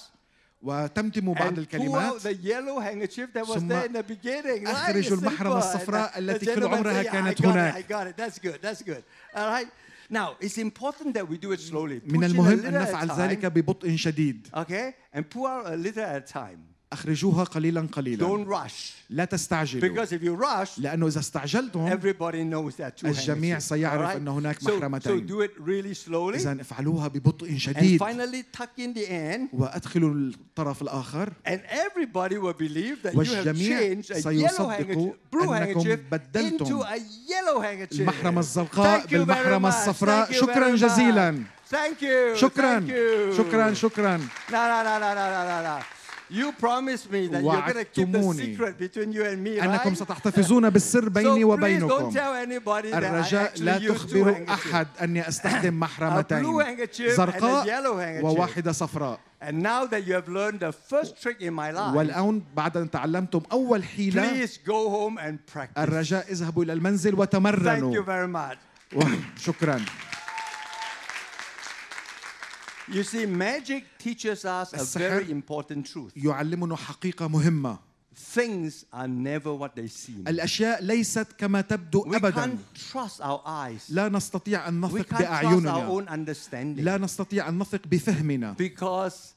وتمتموا 0.64 1.34
بعض 1.34 1.58
الكلمات 1.58 2.22
the 2.22 2.34
yellow 2.34 2.80
handkerchief 2.80 3.32
that 3.34 3.46
was 3.46 3.58
ثم 3.58 3.68
there 3.68 3.86
in 3.86 3.92
the 3.92 4.02
beginning. 4.02 4.64
Right? 4.64 4.74
أخرجوا 4.74 5.16
simple. 5.20 5.46
الصفراء 5.46 6.18
التي 6.18 6.54
كل 6.54 6.64
عمرها 6.66 7.02
say, 7.02 7.06
"Yeah, 7.06 7.12
كانت 7.12 7.46
هناك." 7.46 7.84
Now, 10.10 10.36
it's 10.40 10.58
important 10.58 11.14
that 11.14 11.28
we 11.28 11.38
do 11.38 11.52
it 11.52 11.60
slowly. 11.60 12.00
من 12.06 12.24
المهم 12.24 12.66
أن 12.66 12.72
نفعل 12.72 13.10
ذلك 13.10 13.46
ببطء 13.46 13.96
شديد 13.96 14.48
Okay? 14.54 14.94
And 15.12 15.28
pull 15.30 15.46
out 15.46 15.66
a 15.66 15.76
little 15.76 16.02
at 16.02 16.16
a 16.16 16.32
time. 16.32 16.73
أخرجوها 16.92 17.44
قليلا 17.44 17.88
قليلا. 17.92 18.26
Don't 18.26 18.48
rush. 18.48 18.92
لا 19.10 19.24
تستعجلوا. 19.24 19.88
Because 19.88 20.12
if 20.12 20.22
you 20.22 20.34
rush, 20.34 20.78
لأنه 20.78 21.06
إذا 21.06 21.20
استعجلتم 21.20 21.90
everybody 21.90 22.44
knows 22.44 22.76
that 22.76 23.04
الجميع 23.04 23.58
سيعرف 23.58 24.10
right? 24.10 24.16
أن 24.16 24.28
هناك 24.28 24.62
محرمتين. 24.62 25.26
so, 25.26 25.30
do 25.30 25.40
it 25.40 25.52
really 25.58 25.94
slowly. 25.94 26.36
إذا 26.36 26.60
افعلوها 26.60 27.08
ببطء 27.08 27.56
شديد. 27.56 28.02
And 28.02 28.44
tuck 28.52 28.78
in 28.78 28.94
the 28.94 29.06
end. 29.08 29.48
وأدخلوا 29.52 30.14
الطرف 30.14 30.82
الآخر. 30.82 31.32
And 31.46 31.60
everybody 31.68 32.38
will 32.38 32.52
believe 32.52 33.02
that 33.02 33.14
والجميع 33.14 33.80
you 33.80 33.96
have 33.96 34.06
changed 34.06 34.12
سيصدقوا 34.12 35.12
أنكم 35.34 35.96
بدلتم 36.10 36.64
into 36.64 36.82
a 36.82 36.98
yellow 37.28 37.60
handkerchief. 37.60 38.00
المحرمة 38.00 38.40
الزرقاء 38.40 39.06
بالمحرمة 39.06 39.68
الصفراء. 39.68 40.32
شكرا 40.32 40.76
جزيلا. 40.76 41.42
شكرا. 42.34 42.86
شكرا 43.36 43.74
شكرا. 43.74 44.16
لا 44.50 44.82
لا 44.84 44.84
لا 44.84 44.98
لا 44.98 45.14
لا 45.14 45.62
لا. 45.62 45.82
You 46.34 46.50
promised 46.66 47.06
me 47.14 47.22
that 47.32 47.42
you're 47.44 47.62
going 47.70 47.84
to 47.84 47.84
keep 47.96 48.10
the 48.12 48.22
secret 48.44 48.74
between 48.78 49.12
you 49.12 49.24
and 49.24 49.38
me, 49.44 49.60
أنكم 49.60 49.90
right? 49.90 49.98
ستحتفظون 49.98 50.70
بالسر 50.70 51.08
بيني 51.08 51.28
so 51.28 51.56
please 51.56 51.80
don't 51.80 51.92
وبينكم 51.92 52.10
tell 52.12 52.34
anybody 52.34 52.90
that 52.90 53.02
I 53.02 53.06
الرجاء 53.06 53.52
actually 53.54 53.60
لا 53.62 53.78
تخبروا. 53.78 54.48
أحد 54.54 54.86
أني 55.02 55.28
أستخدم 55.28 55.60
A 55.60 55.70
blue 55.70 55.88
محرمتين 55.88 56.44
handkerchief 56.64 57.18
and 57.18 57.28
a 57.28 57.38
زرقاء. 57.40 58.22
وواحدة 58.22 58.72
صفراء 58.72 59.18
And 59.42 59.62
now 59.62 59.84
that 59.86 60.06
you 60.06 60.14
have 60.14 60.28
learned 60.28 60.60
the 60.60 60.72
first 60.72 61.20
trick 61.22 61.40
in 61.40 61.52
my 61.54 61.70
life, 61.70 61.94
والآن 61.94 62.42
بعد 62.56 62.76
أن 62.76 62.90
تعلمتم 62.90 63.40
أول 63.52 63.84
حيلة 63.84 64.22
please 64.46 64.58
go 64.66 64.88
home 64.90 65.18
and 65.18 65.38
practice. 65.54 65.78
الرجاء 65.82 66.26
اذهبوا 66.32 66.64
إلى 66.64 66.72
المنزل 66.72 67.10
Thank 67.10 67.14
you 67.16 67.20
وتمرنوا 67.20 68.02
very 68.04 68.28
much. 68.28 68.58
شكرا 69.36 69.80
You 72.91 73.03
see, 73.03 73.25
magic 73.27 73.83
teaches 73.99 74.45
us 74.45 74.73
a 74.73 74.77
السحر 74.81 75.21
very 75.21 75.31
important 75.31 75.85
truth. 75.85 76.11
يعلمنا 76.15 76.75
حقيقة 76.75 77.27
مهمة 77.27 77.77
Things 78.35 78.83
are 78.91 79.07
never 79.07 79.53
what 79.53 79.75
they 79.75 79.87
seem. 79.87 80.27
الأشياء 80.27 80.83
ليست 80.83 81.27
كما 81.37 81.61
تبدو 81.61 82.03
We 82.05 82.15
أبدا 82.15 82.31
can't 82.31 82.75
trust 82.91 83.21
our 83.21 83.41
eyes. 83.45 83.89
لا 83.89 84.09
نستطيع 84.09 84.67
أن 84.67 84.81
We 84.81 84.99
نثق 84.99 85.05
can't 85.05 85.09
trust 85.09 85.21
our 85.21 85.43
بأعيننا 85.43 85.87
own 85.89 86.07
understanding. 86.07 86.83
لا 86.83 86.97
نستطيع 86.97 87.49
أن 87.49 87.59
نثق 87.59 87.87
بفهمنا 87.87 88.55
Because 88.57 89.33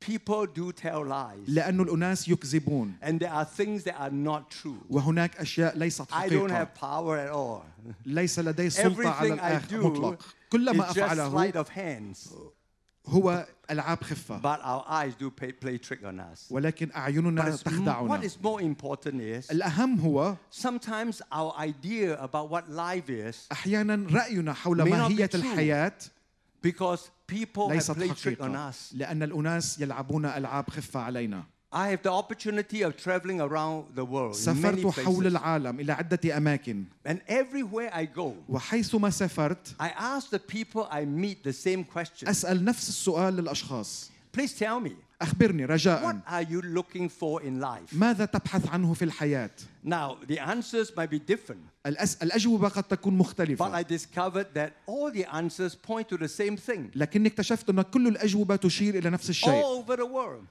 people 0.00 0.46
do 0.46 0.72
tell 0.72 1.04
lies. 1.04 1.48
لأن 1.48 1.80
الأناس 1.80 2.28
يكذبون 2.28 2.94
And 3.02 3.20
there 3.20 3.32
are 3.32 3.44
things 3.44 3.84
that 3.84 3.94
are 3.98 4.10
not 4.10 4.50
true. 4.50 4.78
وهناك 4.90 5.36
أشياء 5.36 5.78
ليست 5.78 6.02
I 6.12 6.28
don't 6.28 6.50
حقيقة 6.50 6.64
have 6.64 6.74
power 6.74 7.16
at 7.18 7.30
all. 7.30 7.64
ليس 8.06 8.38
لدي 8.38 8.70
سلطة 8.70 9.08
على 9.08 9.28
Everything 9.28 9.40
I 9.40 9.42
الآخر 9.42 9.68
do 9.80 9.84
مطلق 9.84 10.22
كل 10.50 10.76
ما 10.76 10.90
is 10.90 10.94
just 10.94 10.98
أفعله 10.98 11.30
sleight 11.30 11.56
of 11.56 11.68
hands. 11.68 12.28
هو 13.07 13.45
ألعاب 13.71 14.03
خفة 14.03 14.41
but 14.41 14.59
our 14.61 14.85
eyes 14.87 15.13
do 15.19 15.29
play, 15.29 15.51
play 15.51 15.77
trick 15.77 16.03
on 16.03 16.19
us. 16.19 16.51
ولكن 16.51 16.89
it's 16.91 17.63
m- 17.67 18.07
what 18.07 18.21
تخدعنا 18.21 18.23
is 18.23 18.37
more 18.43 18.61
important 18.61 19.21
is 19.21 19.51
الأهم 19.51 19.99
هو 19.99 20.35
sometimes 20.51 21.21
our 21.31 21.53
idea 21.59 22.17
about 22.21 22.49
what 22.49 22.69
life 22.69 23.09
is 23.09 23.35
أحيانا 23.51 24.07
رأينا 24.11 24.53
حول 24.53 24.81
true. 25.31 25.35
الحياة 25.35 25.93
because 26.61 27.09
people 27.27 27.69
have 27.69 27.85
played 27.95 28.15
trick 28.17 28.41
on 28.41 28.55
us. 28.55 28.93
لأن 28.93 29.23
الأناس 29.23 29.79
يلعبون 29.81 30.25
ألعاب 30.25 30.69
خفة 30.69 30.99
علينا 30.99 31.43
I 31.74 31.88
have 31.88 32.02
the 32.02 32.10
opportunity 32.10 32.82
of 32.82 32.98
traveling 32.98 33.40
around 33.40 33.94
the 33.94 34.04
world 34.04 34.36
in 34.36 34.62
many 34.62 34.82
سافرت 34.82 35.00
حول 35.00 35.22
places. 35.22 35.26
العالم 35.26 35.80
إلى 35.80 35.92
عدة 35.92 36.36
أماكن 36.36 36.84
And 37.06 37.20
everywhere 37.28 37.90
I 37.94 38.04
go, 38.04 38.34
وحيثما 38.48 39.10
سافرت 39.10 39.74
I 39.80 39.88
ask 39.88 40.30
the 40.30 40.38
people 40.38 40.86
I 40.90 41.04
meet 41.06 41.42
the 41.42 41.52
same 41.52 41.84
question. 41.84 42.28
أسأل 42.28 42.64
نفس 42.64 42.88
السؤال 42.88 43.36
للأشخاص 43.36 44.10
Please 44.32 44.52
tell 44.54 44.80
me, 44.80 44.92
أخبرني 45.22 45.66
what 45.66 45.70
رجاء 45.70 46.22
are 46.26 46.42
you 46.42 46.60
looking 46.60 47.08
for 47.08 47.40
in 47.42 47.58
life? 47.60 47.94
ماذا 47.94 48.24
تبحث 48.24 48.68
عنه 48.68 48.94
في 48.94 49.04
الحياة؟ 49.04 49.50
Now, 49.84 50.18
the 50.26 50.38
answers 50.38 50.94
might 50.96 51.10
be 51.10 51.18
different, 51.18 51.60
الأس... 51.86 52.22
الأجوبة 52.22 52.68
قد 52.68 52.82
تكون 52.82 53.18
but 53.18 53.20
مختلفة 53.20 53.72
I 53.72 53.82
discovered 53.82 54.46
that 54.54 54.72
all 54.86 55.10
the 55.10 55.24
answers 55.24 55.74
point 55.74 56.08
to 56.08 56.18
the 56.18 56.28
same 56.28 56.56
thing 56.56 56.90
لكني 56.94 57.28
اكتشفت 57.28 57.70
أن 57.70 57.82
كل 57.82 58.08
الأجوبة 58.08 58.56
تشير 58.56 58.98
إلى 58.98 59.10
نفس 59.10 59.30
الشيء 59.30 59.62
all 59.62 59.82
over 59.82 59.96
the 59.96 60.06
world. 60.06 60.46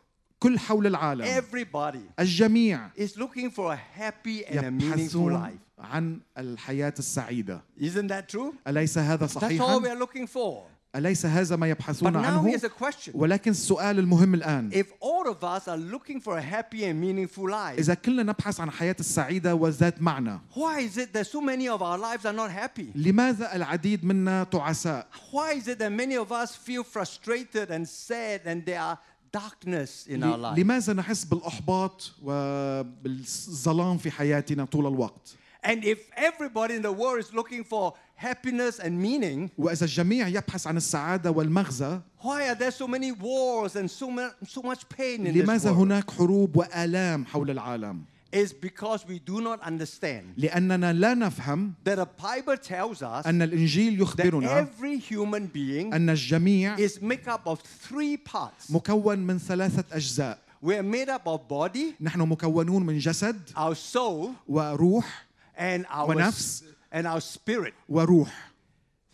كل 0.46 0.60
حول 0.60 0.88
العالم 0.88 1.26
Everybody 1.26 2.20
الجميع 2.20 2.90
is 2.98 3.16
looking 3.18 3.50
for 3.52 3.74
a 3.74 3.80
happy 4.00 4.46
and 4.46 4.60
a 4.66 4.72
meaningful 4.72 5.32
يبحثون 5.32 5.34
life. 5.34 5.72
عن 5.80 6.20
الحياة 6.38 6.94
السعيدة 7.00 7.62
Isn't 7.80 8.08
that 8.08 8.28
true? 8.30 8.54
أليس 8.68 8.98
هذا 8.98 9.28
That's 9.28 9.36
all 9.36 9.50
we 9.50 9.58
صحيحا؟ 9.60 9.92
are 9.92 9.96
looking 9.96 10.28
for. 10.28 10.64
أليس 10.96 11.26
هذا 11.26 11.56
ما 11.56 11.68
But 11.68 11.78
يبحثون 11.78 12.14
now 12.14 12.18
عنه؟ 12.18 12.52
here's 12.52 12.64
a 12.64 12.70
question. 12.70 13.14
ولكن 13.16 13.52
السؤال 13.52 14.00
المهم 14.00 14.34
الآن 14.36 14.72
If 14.74 14.88
all 15.00 15.30
of 15.30 15.44
us 15.44 15.68
are 15.68 15.78
looking 15.78 16.20
for 16.20 16.38
a 16.38 16.42
happy 16.42 16.84
and 16.86 17.00
meaningful 17.00 17.50
life, 17.50 17.80
إذا 17.80 17.94
كلنا 17.94 18.24
نبحث 18.24 18.60
عن 18.60 18.72
حياة 18.72 18.96
السعيدة 19.00 19.56
وذات 19.56 20.02
معنى 20.02 20.40
why 20.56 20.80
is 20.82 20.98
it 20.98 21.14
that 21.14 21.26
so 21.28 21.40
many 21.42 21.68
of 21.70 21.82
our 21.82 21.98
lives 21.98 22.26
are 22.26 22.34
not 22.34 22.52
happy? 22.52 22.92
لماذا 22.96 23.56
العديد 23.56 24.06
منا 24.06 24.44
تعساء؟ 24.44 25.06
Why 25.32 25.54
is 25.54 25.68
it 25.68 25.80
that 25.80 25.92
many 25.92 26.16
of 26.16 26.32
us 26.32 26.56
feel 26.56 26.84
frustrated 26.84 27.72
and 27.72 27.88
sad 27.88 28.42
and 28.46 28.66
there 28.66 28.80
are 28.82 28.98
darkness 29.39 30.07
in 30.09 30.23
our 30.23 30.39
life? 30.39 30.59
لماذا 30.59 30.93
نحس 30.93 31.25
بالإحباط 31.25 32.13
وبالظلام 32.23 33.99
في 33.99 34.11
حياتنا 34.11 34.65
طول 34.65 34.87
الوقت؟ 34.87 35.37
And 35.65 35.85
if 35.85 35.99
everybody 36.17 36.75
in 36.75 36.83
the 36.83 36.93
world 36.93 37.19
is 37.19 37.33
looking 37.35 37.65
for 37.65 37.93
happiness 38.15 38.79
and 38.79 39.01
meaning, 39.01 39.51
وإذا 39.59 39.85
الجميع 39.85 40.29
يبحث 40.29 40.67
عن 40.67 40.77
السعادة 40.77 41.31
والمغزى 41.31 42.01
why 42.23 42.49
are 42.49 42.55
there 42.55 42.71
so 42.71 42.87
many 42.89 43.13
wars 43.13 43.77
and 43.77 43.91
so, 43.91 44.11
much 44.63 44.89
pain 44.89 45.27
in 45.27 45.35
this 45.35 45.45
لماذا 45.45 45.71
world? 45.71 45.79
هناك 45.79 46.11
حروب 46.11 46.57
وآلام 46.57 47.27
حول 47.27 47.51
العالم؟ 47.51 48.05
It's 48.36 48.54
because 48.54 49.06
we 49.06 49.20
do 49.20 49.42
not 49.42 49.60
understand 49.62 50.24
لأننا 50.38 50.94
لا 50.94 51.14
نفهم 51.14 51.74
that 51.84 51.96
the 51.98 52.06
Bible 52.06 52.58
tells 52.58 53.04
us 53.04 53.26
أن 53.26 53.42
الإنجيل 53.42 53.98
that 53.98 54.02
يخبرنا 54.02 54.62
every 54.62 54.98
human 54.98 55.48
being 55.48 55.94
أن 55.94 56.10
الجميع 56.10 56.78
is 56.80 57.02
made 57.02 57.28
up 57.28 57.46
of 57.48 57.60
three 57.62 58.16
parts. 58.18 58.70
مكون 58.70 59.20
من 59.20 59.38
ثلاثة 59.38 59.84
أجزاء 59.92 60.38
We 60.64 60.76
are 60.76 60.84
made 60.84 61.10
up 61.10 61.28
of 61.28 61.48
body, 61.50 61.96
نحن 62.02 62.22
مكونون 62.22 62.86
من 62.86 63.00
جسد 63.00 63.52
our 63.58 63.76
soul, 63.76 64.36
وروح 64.50 65.06
and 65.58 65.86
our 65.90 66.08
ونفس. 66.08 66.64
and 66.94 67.06
our 67.08 67.20
spirit. 67.20 67.74
وروح 67.90 68.30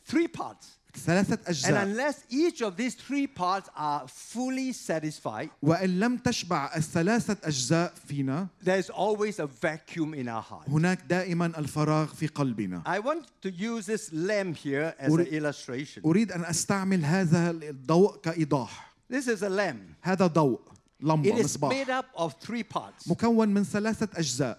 Three 0.06 0.28
parts. 0.28 0.78
ثلاثة 0.99 1.35
And 1.37 1.49
أجزاء 1.49 1.85
unless 1.85 2.15
each 2.31 2.61
of 2.63 2.77
these 2.77 2.95
three 2.95 3.27
parts 3.27 3.69
are 3.77 4.07
fully 4.09 4.73
satisfied, 4.73 5.49
وإن 5.63 6.01
لم 6.01 6.19
تشبع 6.19 6.77
الثلاثة 6.77 7.37
أجزاء 7.45 7.93
فينا 8.09 8.49
there's 8.65 8.91
always 8.91 9.39
a 9.39 9.47
vacuum 9.47 10.15
in 10.15 10.29
our 10.29 10.43
heart. 10.43 10.69
هناك 10.69 10.99
دائما 11.09 11.47
الفراغ 11.59 12.07
في 12.07 12.27
قلبنا 12.27 12.83
I 12.87 12.99
want 12.99 13.27
to 13.43 13.51
use 13.51 13.87
this 13.87 14.13
lamp 14.13 14.57
here 14.57 14.95
as 14.99 15.13
an 15.13 15.27
illustration. 15.27 16.03
أريد 16.05 16.33
أن 16.33 16.45
أستعمل 16.45 17.05
هذا 17.05 17.51
الضوء 17.51 18.17
كإيضاح 18.23 18.93
This 19.11 19.29
is 19.29 19.43
a 19.43 19.49
lamp. 19.49 19.81
هذا 20.03 20.27
ضوء 20.27 20.61
It 21.01 21.05
لمبة 21.05 21.41
is 21.41 21.45
مصباح 21.45 21.71
made 21.73 21.91
up 21.91 22.07
of 22.15 22.35
three 22.41 22.63
parts. 22.63 23.09
مكون 23.09 23.49
من 23.49 23.65
ثلاثة 23.65 24.09
أجزاء 24.17 24.59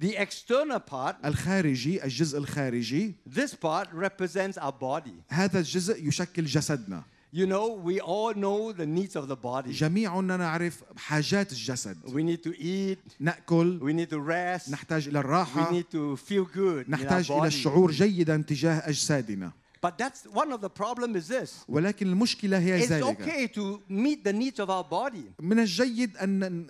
The 0.00 0.16
external 0.16 0.80
part, 0.80 1.14
الخارجي 1.24 2.04
الجزء 2.04 2.38
الخارجي 2.38 3.14
this 3.26 3.54
part 3.54 3.88
represents 3.92 4.58
our 4.58 4.72
body. 4.72 5.14
هذا 5.28 5.58
الجزء 5.58 6.08
يشكل 6.08 6.44
جسدنا 6.44 7.02
You 7.36 7.46
know, 7.48 7.66
we 7.82 7.98
all 8.00 8.32
know 8.32 8.70
the 8.72 8.86
needs 8.86 9.16
of 9.16 9.26
the 9.28 9.36
body. 9.36 9.70
جميعنا 9.72 10.36
نعرف 10.36 10.82
حاجات 10.96 11.52
الجسد 11.52 11.96
We 12.06 12.22
need 12.22 12.42
to 12.44 12.54
eat, 12.60 12.98
نأكل 13.20 13.80
we 13.80 13.92
need 13.92 14.10
to 14.10 14.18
rest, 14.20 14.70
نحتاج 14.70 15.08
إلى 15.08 15.12
we 15.12 15.24
الراحة 15.24 15.70
need 15.72 15.90
to 15.94 16.16
feel 16.16 16.44
good 16.56 16.86
in 16.86 16.94
our 16.94 17.00
نحتاج 17.00 17.30
إلى 17.32 17.40
body. 17.40 17.44
الشعور 17.44 17.90
جيدا 17.90 18.36
تجاه 18.48 18.88
أجسادنا 18.88 19.52
But 19.86 19.98
that's 19.98 20.24
one 20.32 20.50
of 20.50 20.60
the 20.62 20.70
problem 20.70 21.14
is 21.14 21.28
this. 21.28 21.64
ولكن 21.68 22.06
المشكلة 22.06 22.58
هي 22.58 22.82
It's 22.82 22.88
ذلك 22.92 23.18
okay 23.22 23.48
to 23.54 23.80
meet 23.90 24.24
the 24.24 24.32
needs 24.32 24.58
of 24.58 24.70
our 24.70 24.84
body. 24.84 25.24
من 25.42 25.58
الجيد 25.58 26.16
أن 26.16 26.66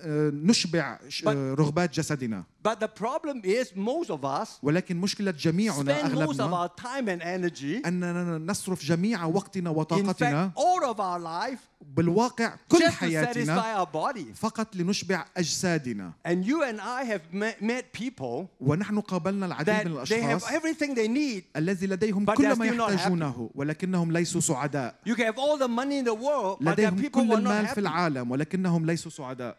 نشبع 0.47 0.99
ش- 1.09 1.23
But- 1.25 1.29
رغبات 1.61 1.95
جسدنا 1.95 2.45
But 2.69 2.81
the 2.81 2.89
problem 2.89 3.43
is 3.45 3.67
most 3.77 4.11
of 4.11 4.25
us 4.25 4.49
ولكن 4.63 4.97
مشكلة 4.97 5.31
جميعنا 5.31 6.03
spend 6.03 6.13
most 6.13 6.17
of 6.17 6.41
أغلبنا 6.41 6.67
our 6.69 6.83
time 6.83 7.09
and 7.09 7.23
energy. 7.23 7.87
أننا 7.87 8.39
نصرف 8.39 8.85
جميع 8.85 9.25
وقتنا 9.25 9.71
In 9.71 9.77
وطاقتنا 9.77 10.53
fact, 10.55 10.59
all 10.59 10.85
of 10.95 10.99
our 11.01 11.21
life 11.21 11.61
بالواقع 11.82 12.56
كل 12.70 12.90
حياتنا 12.90 13.86
فقط 14.36 14.76
لنشبع 14.76 15.26
أجسادنا. 15.38 16.12
And 16.28 16.46
you 16.46 16.64
and 16.64 16.80
I 16.80 17.04
have 17.04 17.22
met 17.62 17.94
people 17.94 18.48
ونحن 18.62 19.00
قابلنا 19.00 19.46
العديد 19.46 19.88
من 19.88 19.92
الأشخاص 19.92 20.44
الذي 21.56 21.88
لديهم 21.88 22.26
كل 22.26 22.54
ما 22.54 22.66
يحتاجونه 22.66 23.50
ولكنهم 23.56 24.12
ليسوا 24.12 24.42
سعداء. 24.42 24.96
لديهم 26.62 27.08
كل 27.08 27.34
المال 27.34 27.68
في 27.68 27.80
العالم 27.80 28.32
ولكنهم 28.32 28.86
ليسوا 28.86 29.12
سعداء. 29.12 29.58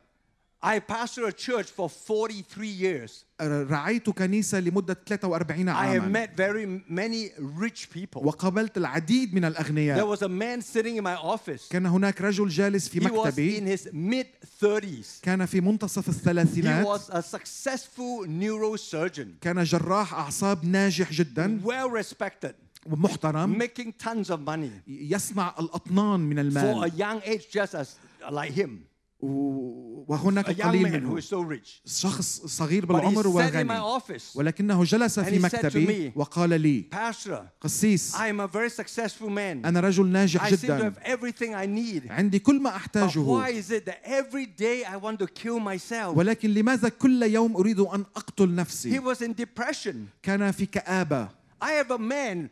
I 0.63 0.79
pastored 0.79 1.27
a 1.27 1.33
church 1.33 1.69
for 1.71 1.89
43 1.89 2.69
years. 2.69 3.25
رعيت 3.41 4.11
كنيسة 4.11 4.61
لمدة 4.61 4.97
43 5.07 5.69
I 5.69 5.73
have 5.73 6.03
عاما 6.03 6.13
met 6.13 6.37
very 6.37 6.67
many 6.89 7.31
rich 7.59 7.89
people. 7.91 8.23
وقابلت 8.23 8.77
العديد 8.77 9.35
من 9.35 9.41
There 9.43 9.47
الأغنياء 9.57 10.17
was 10.17 10.23
a 10.23 10.29
man 10.29 10.61
sitting 10.61 10.97
in 10.97 11.03
my 11.05 11.15
office. 11.17 11.69
كان 11.71 11.87
هناك 11.87 12.21
رجل 12.21 12.49
جالس 12.49 12.89
في 12.89 13.01
He 13.01 13.03
was 13.03 13.07
in 13.09 13.15
مكتبي 13.17 13.77
his 13.77 13.89
mid 13.93 14.27
30s. 14.63 15.21
كان 15.23 15.47
في 15.47 15.61
منتصف 15.61 16.07
He 16.07 16.09
الثلاثينات 16.09 16.87
was 16.87 17.11
a 17.11 17.23
successful 17.23 18.27
neurosurgeon, 18.27 19.29
كان 19.41 19.65
جراح 19.65 20.15
أعصاب 20.15 20.65
ناجح 20.65 21.13
جدا 21.13 21.61
well 21.65 21.89
respected, 22.05 22.53
ومحترم 22.87 23.59
making 23.59 23.93
tons 24.05 24.31
of 24.31 24.39
money 24.41 24.71
يصنع 24.89 25.55
الأطنان 25.61 26.21
من 26.21 26.37
for 26.37 26.39
a 26.39 26.41
المال 26.41 26.93
young 26.99 27.23
age, 27.25 27.47
just 27.51 27.75
as 27.75 27.95
like 28.31 28.53
him. 28.53 28.90
وهناك 29.23 30.61
قليل 30.61 30.93
منه 30.93 31.21
شخص 31.85 32.41
صغير 32.47 32.87
بالعمر 32.87 33.27
وغني. 33.29 33.81
ولكنه 34.35 34.85
جلس 34.85 35.21
في 35.21 35.39
مكتبي 35.39 36.13
وقال 36.17 36.61
لي 36.61 36.85
قسيس 37.61 38.15
أنا 39.65 39.81
رجل 39.81 40.07
ناجح 40.07 40.55
جدا. 40.55 40.95
عندي 42.11 42.39
كل 42.39 42.61
ما 42.61 42.77
أحتاجه. 42.77 43.21
ولكن 46.09 46.51
لماذا 46.51 46.89
كل 46.89 47.23
يوم 47.23 47.57
أريد 47.57 47.81
أن 47.81 48.05
أقتل 48.17 48.55
نفسي؟ 48.55 49.01
كان 50.23 50.51
في 50.51 50.67
كآبة. 50.67 51.29
I 51.63 51.73
have 51.73 51.91
a 51.91 51.99
man 51.99 52.49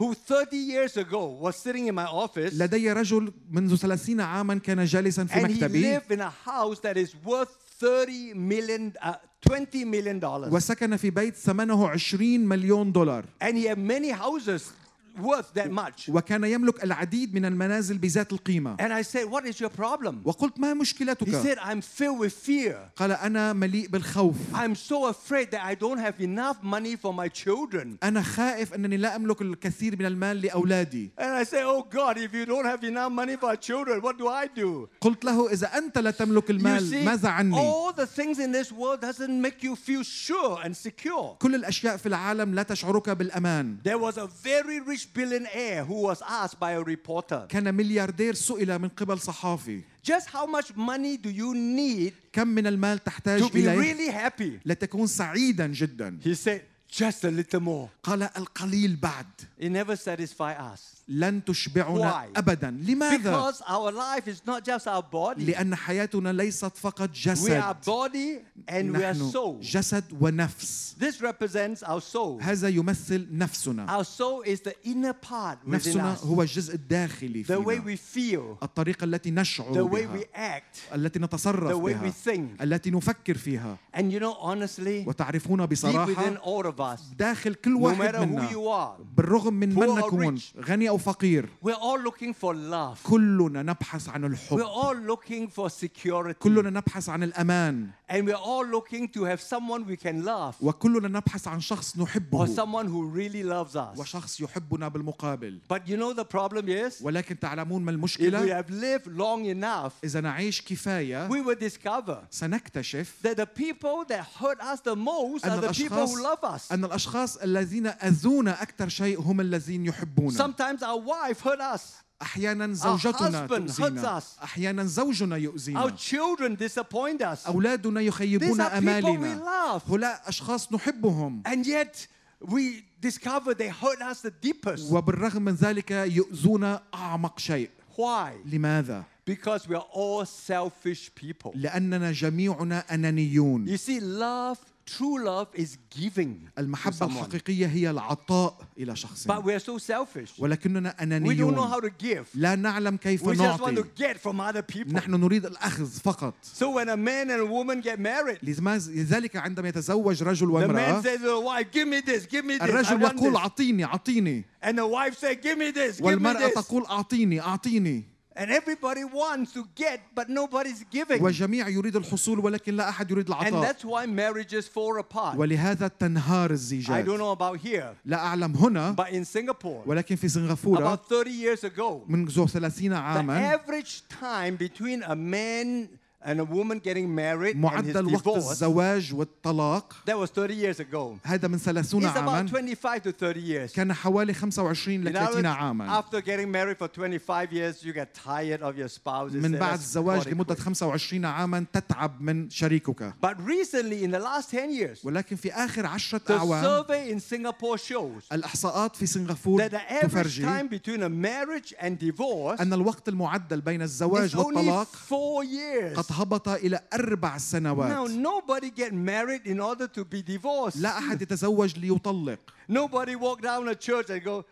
who 0.00 0.12
30 0.14 0.56
years 0.56 0.96
ago 0.96 1.26
was 1.40 1.54
sitting 1.56 1.86
in 1.86 1.94
my 1.94 2.06
office 2.06 2.54
لدي 2.54 2.92
رجل 2.92 3.32
منذ 3.50 3.76
30 3.76 4.20
عاما 4.20 4.54
كان 4.58 4.84
جالسا 4.84 5.24
في 5.24 5.34
and 5.34 5.46
he 5.46 5.54
مكتبي 5.62 5.98
lived 5.98 6.12
in 6.12 6.20
a 6.20 6.30
house 6.50 6.78
that 6.80 6.96
is 6.96 7.14
worth 7.26 7.64
30 7.80 8.34
million, 8.34 8.92
uh, 9.02 9.14
20 9.40 9.84
million 9.84 10.18
dollars. 10.18 10.52
وسكن 10.52 10.96
في 10.96 11.10
بيت 11.10 11.34
ثمنه 11.36 11.88
20 11.88 12.22
مليون 12.40 12.92
دولار 12.92 13.24
And 13.42 13.56
he 13.56 13.64
had 13.66 13.78
many 13.78 14.10
houses 14.10 14.72
worth 15.18 15.54
that 15.54 15.70
much. 15.70 16.08
وكان 16.08 16.44
يملك 16.44 16.84
العديد 16.84 17.34
من 17.34 17.44
المنازل 17.44 17.98
بذات 17.98 18.32
القيمة 18.32 18.76
And 18.80 18.92
I 18.92 19.02
said, 19.02 19.26
What 19.30 19.46
is 19.46 19.60
your 19.60 19.70
problem? 19.70 20.22
وقلت 20.24 20.58
ما 20.60 20.74
He 20.74 20.76
مشكلتك 20.76 21.42
said, 21.42 21.58
I'm 21.58 21.80
filled 21.80 22.18
with 22.18 22.32
fear. 22.32 22.76
قال 22.96 23.12
أنا 23.12 23.52
مليء 23.52 23.88
بالخوف 23.88 24.34
I'm 24.54 24.74
so 24.74 25.06
afraid 25.06 25.50
that 25.52 25.62
I 25.62 25.74
don't 25.74 25.98
have 25.98 26.20
enough 26.20 26.62
money 26.62 26.96
for 26.96 27.12
my 27.14 27.28
children. 27.28 27.98
أنا 28.02 28.22
خائف 28.22 28.74
أنني 28.74 28.96
لا 28.96 29.16
أملك 29.16 29.42
الكثير 29.42 29.96
من 29.98 30.06
المال 30.06 30.40
لأولادي 30.40 31.10
And 31.18 31.30
I 31.30 31.44
said, 31.44 31.62
Oh 31.64 31.82
God, 31.82 32.18
if 32.18 32.34
you 32.34 32.44
don't 32.46 32.64
have 32.66 32.82
enough 32.84 33.12
money 33.12 33.36
for 33.36 33.46
our 33.50 33.56
children, 33.56 34.00
what 34.02 34.18
do 34.18 34.26
I 34.28 34.46
do? 34.48 34.88
قلت 35.00 35.24
له 35.24 35.52
إذا 35.52 35.78
أنت 35.78 35.98
لا 35.98 36.10
تملك 36.10 36.46
You 36.46 36.50
المال 36.50 36.90
see, 36.90 37.04
ماذا 37.04 37.28
عني 37.28 37.56
all 37.56 37.92
the 37.92 38.06
things 38.06 38.38
in 38.40 38.50
this 38.52 38.72
world 38.72 39.00
doesn't 39.00 39.40
make 39.40 39.62
you 39.62 39.76
feel 39.76 40.02
sure 40.02 40.58
and 40.64 40.76
secure. 40.76 41.36
كل 41.38 41.54
الأشياء 41.54 41.96
في 41.96 42.06
العالم 42.06 42.54
لا 42.54 42.62
تشعرك 42.62 43.10
بالأمان 43.10 43.78
There 43.84 43.98
was 43.98 44.16
a 44.18 44.26
very 44.26 44.80
rich 44.80 45.04
billionaire 45.14 45.84
who 45.84 46.02
was 46.02 46.22
asked 46.22 46.58
by 46.60 46.72
a 46.72 46.82
reporter, 46.82 47.46
كان 47.48 47.74
ملياردير 47.74 48.34
سئل 48.34 48.78
من 48.78 48.88
قبل 48.88 49.18
صحافي 49.20 49.82
just 50.06 50.26
how 50.26 50.46
much 50.46 50.76
money 50.76 51.16
do 51.16 51.30
you 51.30 51.54
need 51.54 52.12
كم 52.32 52.48
من 52.48 52.66
المال 52.66 53.04
تحتاج 53.04 53.42
to 53.42 53.48
be 53.50 53.56
إليه 53.56 53.78
really 53.80 54.12
happy? 54.12 54.60
لتكون 54.66 55.06
سعيدا 55.06 55.66
جدا 55.66 56.18
He 56.24 56.34
said, 56.34 56.60
just 56.96 57.24
a 57.24 57.30
little 57.30 57.60
more. 57.60 57.88
قال 58.02 58.22
القليل 58.22 58.96
بعد 58.96 59.26
It 59.60 59.70
never 59.70 59.96
satisfies 59.96 60.58
us. 60.58 60.97
لن 61.09 61.43
تشبعنا 61.45 62.11
Why? 62.33 62.37
أبدا 62.37 62.71
لماذا؟ 62.71 63.17
Because 63.51 63.61
our 63.61 63.91
life 63.91 64.27
is 64.27 64.41
not 64.45 64.63
just 64.63 64.87
our 64.87 65.03
body. 65.03 65.45
لأن 65.45 65.75
حياتنا 65.75 66.33
ليست 66.33 66.77
فقط 66.77 67.09
We 67.09 67.13
are 67.13 67.21
جسد 67.23 67.75
body 67.85 68.39
and 68.67 68.91
we 68.95 69.03
are 69.03 69.13
نحن 69.13 69.31
soul. 69.31 69.61
جسد 69.61 70.03
ونفس 70.21 70.95
This 70.99 71.21
represents 71.21 71.83
our 71.83 72.01
soul. 72.01 72.41
هذا 72.41 72.67
يمثل 72.69 73.27
نفسنا 73.31 73.87
Our 73.99 74.03
soul 74.03 74.41
is 74.45 74.59
the 74.61 74.73
inner 74.85 75.13
part 75.13 75.57
within 75.65 75.69
نفسنا 75.73 76.15
us. 76.15 76.23
هو 76.25 76.41
الجزء 76.41 76.75
الداخلي 76.75 77.43
The 77.43 77.47
way 77.59 77.79
فينا 77.81 77.83
we 77.83 77.97
feel, 77.97 78.63
الطريقة 78.63 79.03
التي 79.05 79.29
the 79.29 79.33
نشعر 79.33 79.73
way 79.73 79.77
بها 80.05 80.19
we 80.19 80.23
act, 80.35 80.93
التي 80.95 81.19
نتصرف 81.19 81.71
the 81.71 81.75
way 81.75 81.93
بها 81.93 82.09
we 82.11 82.29
think. 82.29 82.61
التي 82.61 82.91
نفكر 82.91 83.37
فيها 83.37 83.77
And 83.97 84.11
you 84.11 84.19
know, 84.19 84.35
honestly, 84.41 85.07
وتعرفون 85.07 85.59
deep 85.59 85.69
within 85.69 85.73
بصراحة 85.73 86.35
all 86.35 86.65
of 86.65 86.79
us, 86.79 87.01
داخل 87.17 87.53
كل 87.53 87.73
no 87.73 87.79
واحد 87.79 87.97
matter 88.15 88.17
who 88.17 88.25
منا 88.25 88.49
you 88.49 88.67
are, 88.69 89.01
بالرغم 89.17 89.53
من 89.53 89.75
poor 89.75 89.79
من 89.79 90.01
or 90.01 90.05
نكون 90.05 90.37
rich. 90.39 90.41
غني 90.69 90.89
أو 90.89 90.98
فقير 90.98 91.48
we're 91.62 91.72
all 91.72 91.98
looking 91.98 92.32
for 92.34 92.54
love. 92.54 92.98
كلنا 93.02 93.62
نبحث 93.62 94.08
عن 94.08 94.22
We're 94.22 94.26
الحب 94.26 94.58
all 94.60 94.96
looking 94.96 95.48
for 95.48 95.68
security. 95.68 96.38
كلنا 96.38 96.70
نبحث 96.70 97.08
عن 97.08 97.22
الأمان 97.22 97.90
And 98.10 98.26
we're 98.26 98.34
all 98.34 98.66
looking 98.66 99.08
to 99.08 99.24
have 99.24 99.40
someone 99.40 99.86
we 99.86 99.96
can 99.96 100.24
love 100.24 100.54
وكلنا 100.60 101.08
نبحث 101.08 101.48
عن 101.48 101.60
شخص 101.60 101.96
or 101.96 101.98
نحبه 102.00 102.46
someone 102.54 102.86
who 102.86 103.04
really 103.04 103.42
loves 103.42 103.76
us. 103.76 103.98
وشخص 103.98 104.40
يحبنا 104.40 104.88
بالمقابل 104.88 105.60
But 105.68 105.88
you 105.88 105.96
know 105.96 106.12
the 106.12 106.24
problem 106.24 106.68
is, 106.68 107.02
ولكن 107.02 107.38
تعلمون 107.38 107.82
ما 107.82 107.92
if 107.92 107.94
we 107.94 107.98
المشكلة 107.98 108.62
have 108.62 108.70
lived 108.70 109.06
long 109.06 109.44
enough, 109.46 109.92
إذا 110.04 110.20
نعيش 110.20 110.62
كفاية 110.62 111.28
we 111.28 111.40
will 111.40 111.54
discover 111.58 112.16
سنكتشف 112.30 113.14
that 113.22 113.36
the 113.36 113.46
people 113.46 114.04
that 114.08 114.24
hurt 114.40 114.60
us 114.60 114.80
the 114.80 114.96
most 114.96 115.44
أن 115.44 115.50
are 115.50 115.60
the 115.60 115.72
people 115.72 115.96
الأشخاص 115.96 116.14
who 116.14 116.22
love 116.22 116.44
us. 116.44 116.72
أن 116.72 116.84
الأشخاص 116.84 117.36
الذين 117.36 117.86
أذونا 117.86 118.62
أكثر 118.62 118.88
شيء 118.88 119.20
هم 119.20 119.40
الذين 119.40 119.86
يحبونا 119.86 120.36
Sometimes 120.38 120.82
our 120.88 120.98
wife 121.00 121.40
hurt 121.40 121.60
us. 121.60 121.94
أحيانا 122.22 122.74
زوجتنا 122.74 123.46
husband 123.48 123.48
تؤذينا 123.76 124.02
hurts 124.02 124.04
us. 124.04 124.38
أحيانا 124.42 124.84
زوجنا 124.84 125.36
Our 125.36 125.38
يؤذينا 125.38 125.96
children 125.96 126.54
disappoint 126.56 127.22
us. 127.22 127.46
أولادنا 127.46 128.00
These 128.00 128.06
يخيبون 128.08 128.60
are 128.60 128.70
people 128.70 129.02
we 129.02 129.16
أمالنا 129.16 129.44
love. 129.44 129.82
هؤلاء 129.90 130.22
أشخاص 130.28 130.72
نحبهم 130.72 131.42
And 131.46 131.66
yet 131.66 132.06
we 132.40 132.84
discover 133.00 133.54
they 133.54 133.68
hurt 133.68 134.00
us 134.02 134.20
the 134.22 134.30
deepest. 134.30 134.92
وبالرغم 134.92 135.42
من 135.42 135.54
ذلك 135.54 135.90
يؤذون 135.90 136.78
أعمق 136.94 137.38
شيء 137.38 137.70
Why? 137.96 138.32
لماذا؟ 138.46 139.04
Because 139.26 139.68
we 139.68 139.74
are 139.74 139.86
all 139.92 140.24
selfish 140.24 141.10
people. 141.14 141.52
لأننا 141.54 142.12
جميعنا 142.12 142.84
أنانيون 142.94 143.66
You 143.68 143.76
see, 143.76 144.00
love, 144.00 144.58
true 144.88 145.18
love 145.24 145.48
is 145.54 145.78
giving. 145.98 146.50
to 146.56 146.58
المحبة 146.60 146.96
someone. 146.96 147.24
الحقيقية 147.24 147.66
هي 147.66 147.90
العطاء 147.90 148.66
إلى 148.78 148.96
شخص 148.96 149.26
But 149.26 149.42
we 149.44 149.52
are 149.54 149.58
so 149.58 149.78
selfish. 149.78 150.38
ولكننا 150.38 150.90
We 151.24 151.34
don't 151.34 151.54
know 151.54 151.62
how 151.62 151.78
أنانيون 151.80 151.80
to 151.82 151.90
give. 151.98 152.26
لا 152.34 152.54
نعلم 152.54 152.96
كيف 152.96 153.22
We 153.24 153.34
just 153.36 153.60
want 153.60 153.76
to 153.76 153.82
نعطي 153.82 153.84
get 153.96 154.18
from 154.20 154.40
other 154.40 154.62
people. 154.62 154.92
نحن 154.92 155.10
نريد 155.14 155.46
الأخذ 155.46 155.86
فقط 155.86 156.34
So 156.42 156.70
when 156.70 156.88
a 156.88 156.96
man 156.96 157.30
and 157.30 157.40
a 157.40 157.46
woman 157.46 157.80
get 157.80 157.98
married, 157.98 158.38
لذا- 158.42 158.88
لذلك 158.88 159.36
عندما 159.36 159.68
يتزوج 159.68 160.22
رجل 160.22 160.46
the 160.46 160.50
man 160.50 160.68
وامرأة 160.70 161.02
says 161.02 161.18
to 161.20 161.24
the 161.24 161.40
wife, 161.40 161.70
give 161.72 161.88
me 161.88 162.00
this, 162.00 162.26
give 162.26 162.44
me 162.44 162.58
this, 162.58 162.62
I 162.62 162.64
الرجل 162.68 163.00
want 163.02 163.14
يقول 163.14 163.32
this. 163.32 163.36
أعطيني 163.40 163.84
أعطيني 163.84 164.44
And 164.62 164.78
the 164.78 164.86
wife 164.86 165.16
says, 165.18 165.36
give 165.42 165.56
me 165.58 165.70
this, 165.70 165.96
give 165.96 166.00
me 166.00 166.06
والمرأة 166.16 166.48
this. 166.50 166.54
تقول 166.54 166.86
أعطيني 166.86 167.40
أعطيني 167.40 168.04
And 168.38 168.50
everybody 168.50 169.04
wants 169.04 169.52
to 169.52 169.64
get, 169.76 170.00
but 170.14 170.28
nobody's 170.28 170.82
giving. 170.90 171.20
والجميع 171.22 171.68
يريد 171.68 171.96
الحصول 171.96 172.38
ولكن 172.38 172.76
لا 172.76 172.88
أحد 172.88 173.10
يريد 173.10 173.26
And 173.30 173.34
العطاء 173.34 173.62
that's 173.62 173.84
why 173.84 174.06
marriages 174.06 174.66
fall 174.66 174.98
apart. 174.98 175.36
ولهذا 175.36 175.88
تنهار 175.88 176.48
I 176.48 176.52
الزيجات 176.52 177.04
don't 177.06 177.18
know 177.18 177.30
about 177.30 177.60
here, 177.60 177.94
لا 178.06 178.16
أعلم 178.16 178.56
هنا 178.56 178.96
but 178.96 179.10
in 179.10 179.24
Singapore, 179.24 179.86
ولكن 179.86 180.16
في 180.16 180.28
سنغافورة 180.28 180.78
about 180.78 181.08
30 181.08 181.30
years 181.30 181.64
ago, 181.64 182.02
منذ 182.08 182.30
30 182.30 182.88
the 182.88 182.92
عاما 182.92 183.54
average 183.54 184.02
time 184.08 184.56
between 184.56 185.02
a 185.04 185.14
man 185.14 185.88
and 186.24 186.40
a 186.40 186.44
woman 186.44 186.78
getting 186.78 187.14
married 187.14 187.54
and 187.54 187.64
his 187.84 187.94
معدل 187.94 188.14
وقت 188.14 188.22
divorce, 188.24 188.50
الزواج 188.50 189.14
والطلاق 189.14 189.92
that 190.06 190.16
was 190.16 190.30
30 190.30 190.54
years 190.54 190.80
ago. 190.80 191.18
هذا 191.24 191.48
من 191.48 191.58
30 191.58 191.82
It's 191.82 192.16
about 192.16 192.28
عاما 192.28 192.46
25 192.48 193.02
to 193.02 193.12
30 193.12 193.40
years. 193.40 193.72
كان 193.72 193.92
حوالي 193.92 194.32
25 194.34 195.04
ل 195.04 195.08
In 195.08 195.16
other 195.16 195.26
30 195.26 195.34
words, 195.36 195.46
عاما 195.46 196.00
after 196.00 196.20
getting 196.22 196.50
married 196.50 196.78
for 196.78 196.88
25 196.88 197.52
years, 197.52 197.84
you 197.84 197.92
get 197.92 198.14
tired 198.14 198.62
of 198.62 198.78
your 198.78 198.88
spouse. 198.88 199.32
You 199.32 199.42
من 199.42 199.56
say, 199.56 199.60
بعد 199.60 199.78
"Let's 199.78 199.82
الزواج 199.82 200.22
call 200.22 200.26
it 200.26 200.28
لمدة 200.28 200.54
quits." 200.54 200.58
25 200.60 201.24
عاما 201.24 201.64
تتعب 201.72 202.20
من 202.20 202.50
شريكك 202.50 203.12
But 203.22 203.36
recently, 203.46 204.02
in 204.04 204.10
the 204.10 204.18
last 204.18 204.50
10 204.50 204.70
years, 204.72 205.04
ولكن 205.04 205.36
في 205.36 205.52
آخر 205.52 205.86
عشرة 205.86 206.20
the 206.28 206.30
أعوام 206.30 206.64
survey 206.64 207.10
in 207.14 207.20
Singapore 207.20 207.76
shows 207.78 208.32
الإحصاءات 208.32 208.96
في 208.96 209.06
سنغافورة 209.06 209.68
that 209.68 209.70
the 209.70 209.92
average 209.92 210.04
تفرجي 210.04 210.42
time 210.46 210.68
between 210.68 211.02
a 211.02 211.08
marriage 211.08 211.74
and 211.78 211.98
divorce 211.98 212.60
أن 212.60 212.72
الوقت 212.72 213.08
المعدل 213.08 213.60
بين 213.60 213.80
is 213.80 213.82
الزواج 213.82 214.36
only 214.36 214.38
والطلاق 214.38 214.86
four 215.08 215.44
years. 215.44 215.96
قد 215.98 216.07
هبط 216.11 216.47
إلى 216.47 216.79
أربع 216.93 217.35
Now, 217.35 217.37
سنوات 217.37 218.09
nobody 218.09 218.69
get 218.69 218.93
married 218.93 219.45
in 219.45 219.59
order 219.59 219.87
to 219.87 220.03
be 220.05 220.21
divorced. 220.21 220.77
لا 220.77 220.97
أحد 220.97 221.21
يتزوج 221.21 221.79
ليطلق 221.79 222.39
Nobody 222.69 223.15
walk 223.15 223.41
down 223.41 223.67
a 223.67 223.75
church 223.75 224.09
and 224.09 224.23
go. 224.23 224.45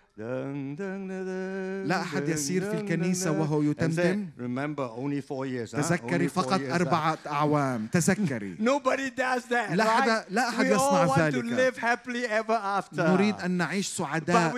لا 1.87 2.01
أحد 2.01 2.29
يسير 2.29 2.61
في 2.61 2.73
الكنيسة 2.81 3.31
وهو 3.31 3.61
يتمتم 3.61 4.25
تذكري 5.81 6.27
فقط 6.27 6.59
أربعة 6.73 7.17
أعوام. 7.27 7.87
تذكري. 7.93 8.55
لا 9.75 9.83
أحد 9.99 10.25
لا 10.29 10.49
أحد 10.49 10.65
يصنع 10.65 11.05
ذلك. 11.19 11.35
نريد 13.13 13.35
أن 13.45 13.51
نعيش 13.51 13.87
سعداء. 13.87 14.53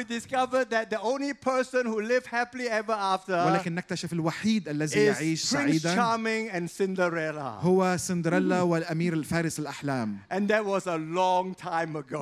ولكن 3.45 3.75
نكتشف 3.75 4.13
الوحيد 4.13 4.69
الذي 4.69 4.99
يعيش 5.05 5.43
سعيدا. 5.43 5.95
هو 7.61 7.97
سندريلا 7.99 8.61
والأمير 8.61 9.13
الفارس 9.13 9.59
الأحلام. 9.59 10.17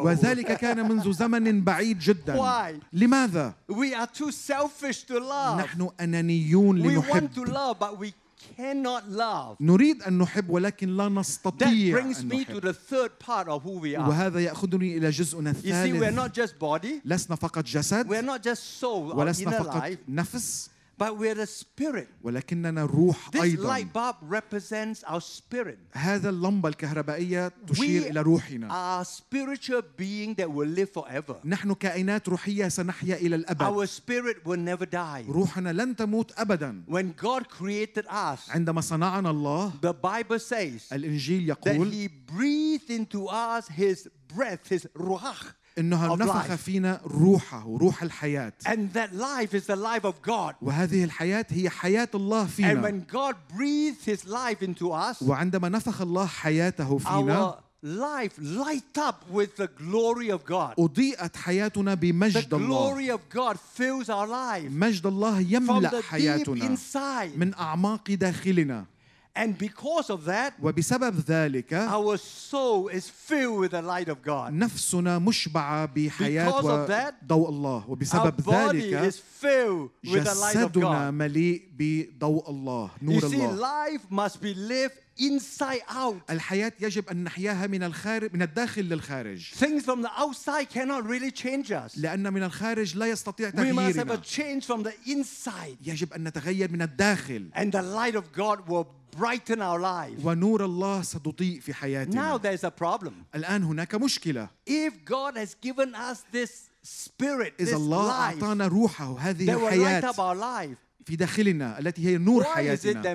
وذلك 0.06 0.58
كان 0.58 0.90
منذ 0.90 1.12
زمن 1.12 1.64
بعيد 1.64 2.00
جدا. 2.00 2.36
لماذا 2.94 3.27
لماذا؟ 3.27 3.55
We 3.69 3.95
are 3.95 4.07
too 4.07 4.31
selfish 4.31 5.05
to 5.05 5.19
love. 5.19 5.59
نحن 5.61 5.89
أنانيون 6.01 6.83
We 6.83 6.99
want 6.99 7.35
to 7.35 7.45
لنحب 7.45 7.49
love, 7.49 7.79
but 7.79 7.99
we 7.99 8.13
cannot 8.57 9.09
love. 9.09 9.57
نريد 9.61 10.03
أن 10.03 10.19
نحب 10.19 10.51
ولكن 10.51 10.97
لا 10.97 11.09
That 11.09 11.13
نستطيع 11.13 12.01
brings 12.01 12.21
أن 12.21 12.29
me 12.31 12.45
to 12.45 12.51
نحب 12.53 12.61
the 12.61 12.73
third 12.73 13.19
part 13.19 13.49
of 13.49 13.63
who 13.63 13.79
we 13.81 13.97
are. 13.97 14.09
وهذا 14.09 14.41
يأخذني 14.41 14.97
إلى 14.99 15.11
جزءنا 15.11 15.53
You 15.53 15.73
see, 15.73 15.93
we're 15.93 16.09
الثالث 16.09 16.15
not 16.15 16.33
just 16.35 16.59
body, 16.59 17.01
لسنا 17.05 17.37
فقط 17.37 17.65
جسد 17.65 18.07
we're 18.09 18.23
not 18.23 18.43
just 18.43 18.81
soul 18.81 19.13
or 19.13 19.15
ولسنا 19.17 19.51
inner 19.51 19.63
فقط 19.63 19.83
life, 19.83 19.99
نفس 20.09 20.71
but 20.99 21.17
we're 21.19 21.35
the 21.35 21.47
spirit. 21.47 22.09
ولكننا 22.23 22.85
روح 22.87 23.31
This 23.33 23.41
أيضا 23.43 23.67
light 23.69 23.93
bulb 23.93 24.17
represents 24.23 25.03
our 25.05 25.21
spirit. 25.21 25.79
هذا 25.93 26.31
اللمبة 26.31 26.69
الكهربائية 26.69 27.53
تشير 27.67 28.03
We 28.03 28.07
إلى 28.11 28.21
روحنا 28.23 28.69
are 28.69 29.03
a 29.03 29.05
spiritual 29.05 29.83
being 29.97 30.35
that 30.35 30.49
will 30.51 30.69
live 30.69 30.91
forever. 30.91 31.37
نحن 31.45 31.75
كائنات 31.75 32.29
روحية 32.29 32.69
سنحيا 32.69 33.17
إلى 33.17 33.37
الأبد 33.37 33.63
Our 33.63 33.87
spirit 33.87 34.45
will 34.45 34.59
never 34.61 34.87
die. 34.87 35.25
روحنا 35.29 35.73
لن 35.73 35.97
تموت 35.97 36.33
أبدا 36.39 36.85
When 36.87 37.13
God 37.21 37.49
created 37.49 38.07
us, 38.07 38.51
عندما 38.51 38.81
صنعنا 38.81 39.31
الله 39.31 39.73
the 39.81 39.93
Bible 39.95 40.39
says 40.39 40.93
الإنجيل 40.93 41.47
that 41.55 41.67
يقول 41.67 41.93
He 41.93 42.09
breathed 42.09 42.91
into 42.91 43.27
us 43.29 43.67
His 43.69 44.09
breath, 44.29 44.69
His 44.69 44.87
ruach. 44.97 45.55
Of 45.78 46.20
نفخ. 46.20 46.56
فينا 46.56 47.02
روحه 47.06 47.78
روح 47.82 48.04
الحياة 48.04 48.54
And 48.66 48.94
that 48.94 49.14
life 49.14 49.54
is 49.54 49.66
the 49.68 49.76
life 49.76 50.04
of 50.06 50.22
God. 50.22 50.56
وهذه 50.62 51.04
الحياة 51.04 51.46
هي 51.50 51.70
حياة 51.70 52.10
الله 52.16 52.46
And 52.46 52.50
فينا 52.50 52.82
when 52.82 53.06
God 53.14 53.36
breathed 53.58 54.06
His 54.06 54.26
life 54.28 54.62
into 54.64 54.92
us, 54.92 55.22
وعندما 55.24 55.70
نفخ 55.70 56.02
الله 56.02 56.26
حياته 56.26 56.98
فينا 56.98 57.60
life 57.84 58.34
light 58.40 58.98
up 58.98 59.24
with 59.32 59.56
the 59.58 59.68
glory 59.68 60.30
of 60.32 60.44
God. 60.46 60.74
أضيئت 60.80 61.38
حياتنا 61.38 61.96
The 61.96 61.98
بمجد 61.98 62.54
الله 62.54 62.68
glory 62.68 63.10
of 63.10 63.20
God 63.30 63.58
fills 63.78 64.10
our 64.10 64.28
life 64.28 64.72
مجد 64.72 65.06
الله 65.06 65.44
from 65.44 65.52
يملأ 65.54 65.90
the 65.90 66.02
deep 66.02 66.06
حياتنا 66.06 66.66
inside. 66.66 67.38
من 67.38 67.54
أعماق 67.54 68.12
داخلنا 68.12 68.86
And 69.37 69.57
because 69.57 70.11
of 70.11 70.27
that, 70.27 70.53
وبسبب 70.63 71.25
ذلك 71.25 71.73
our 71.73 72.19
soul 72.19 72.89
is 72.89 73.09
filled 73.09 73.61
with 73.61 73.71
the 73.71 73.81
light 73.81 74.09
of 74.11 74.23
God. 74.23 74.53
نفسنا 74.53 75.19
مشبعة 75.19 75.87
بحياة 75.95 76.51
Because 76.51 76.67
of 76.67 76.89
that, 76.89 77.15
وضوء 77.27 77.49
الله 77.49 77.85
Our 77.85 77.91
وبسبب 77.91 78.37
body 78.45 78.93
ذلك 78.93 79.05
is 79.09 79.19
filled 79.19 79.91
with 80.05 80.25
the 80.25 80.35
light 80.35 80.57
of 80.57 80.73
جسدنا 80.73 81.11
God. 81.11 81.15
مليء 81.15 81.63
بضوء 81.79 82.49
الله 82.51 82.91
You 83.01 83.09
نور 83.09 83.21
see, 83.21 83.35
الله 83.35 83.57
life 83.59 84.03
must 84.11 84.43
be 84.43 84.53
lived 84.55 84.99
inside 85.19 85.83
out. 85.89 86.31
الحياة 86.31 86.73
يجب 86.81 87.09
أن 87.09 87.25
نحياها 87.25 87.67
من 87.67 87.83
الخارج 87.83 88.35
من 88.35 88.43
الداخل 88.43 88.83
للخارج 88.83 89.51
Things 89.55 89.83
from 89.85 90.03
the 90.03 90.11
outside 90.17 90.71
cannot 90.71 91.05
really 91.07 91.31
change 91.31 91.71
us. 91.73 91.99
لأن 91.99 92.33
من 92.33 92.43
الخارج 92.43 92.97
لا 92.97 93.07
يستطيع 93.07 93.51
We 93.51 93.73
must 93.73 93.97
have 93.97 94.11
a 94.11 94.17
تغييرنا 94.17 94.23
change 94.23 94.67
from 94.67 94.83
the 94.83 94.93
inside. 95.07 95.77
يجب 95.87 96.13
أن 96.13 96.25
نتغير 96.29 96.73
من 96.73 96.83
الداخل 96.83 97.51
And 97.55 97.73
the 97.73 97.83
light 97.83 98.15
of 98.15 98.33
God 98.33 98.69
will 98.69 98.87
brighten 99.17 99.61
our 99.61 99.79
lives. 99.79 100.25
ونور 100.25 100.65
الله 100.65 101.03
ستضيء 101.03 101.61
في 101.61 101.73
Now 101.73 101.75
حياتنا 101.75 102.39
there's 102.39 102.65
a 102.65 102.71
problem. 102.71 103.13
الآن 103.35 103.63
هناك 103.63 103.95
مشكلة 103.95 104.49
If 104.67 105.05
God 105.05 105.37
has 105.37 105.55
given 105.55 105.95
us 105.95 106.25
this 106.33 106.71
spirit, 106.83 107.59
this 107.59 107.69
إذا 107.69 107.77
الله 107.77 108.09
life 108.09 108.43
أعطانا 108.43 108.67
روحه 108.67 109.19
هذه 109.19 109.47
that 109.47 109.59
will 109.59 109.71
light 109.71 110.05
الحياة 110.05 110.13
up 110.13 110.19
our 110.19 110.35
life, 110.35 110.79
في 111.08 111.16
داخلنا 111.16 111.80
التي 111.80 112.06
هي 112.06 112.18
نور 112.18 112.44
حياتنا 112.44 113.14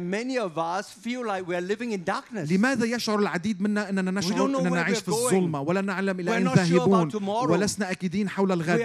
لماذا 2.50 2.85
يشعر 2.85 3.18
العديد 3.18 3.62
منا 3.62 3.88
أننا 3.88 4.11
نشعر 4.11 4.46
أننا 4.46 4.70
نعيش 4.70 4.98
في 4.98 5.09
الظلمة 5.09 5.61
ولا 5.61 5.81
نعلم 5.81 6.20
إلى 6.20 6.37
أين 6.37 6.48
ذاهبون 6.48 7.11
ولسنا 7.24 7.90
أكيدين 7.90 8.28
حول 8.28 8.52
الغد 8.52 8.81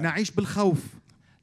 نعيش 0.00 0.30
بالخوف 0.30 0.78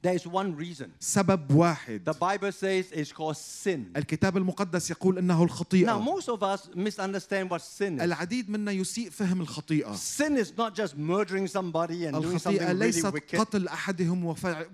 There 0.02 0.14
is 0.14 0.26
one 0.26 0.56
reason. 0.56 0.88
سبب 1.00 1.50
واحد. 1.50 2.02
The 2.10 2.14
Bible 2.14 2.52
says 2.52 2.92
it's 2.92 3.12
called 3.12 3.36
sin. 3.36 3.96
الكتاب 3.96 4.36
المقدس 4.36 4.90
يقول 4.90 5.18
إنه 5.18 5.42
الخطيئة. 5.42 5.86
Now 5.86 6.00
most 6.00 6.28
of 6.28 6.42
us 6.42 6.70
misunderstand 6.74 7.50
what 7.50 7.60
sin 7.60 7.98
is. 7.98 8.02
العديد 8.02 8.50
منا 8.50 8.72
يسيء 8.72 9.10
فهم 9.10 9.40
الخطيئة. 9.40 9.96
Sin 9.96 10.36
is 10.36 10.52
not 10.56 10.74
just 10.74 10.96
murdering 10.96 11.46
somebody 11.46 12.06
and 12.06 12.22
doing 12.22 12.38
something 12.38 12.58
really 12.58 12.62
wicked. 12.62 12.64
الخطيئة 12.64 12.72
ليست 12.72 13.36
قتل 13.36 13.68
أحدهم 13.68 14.24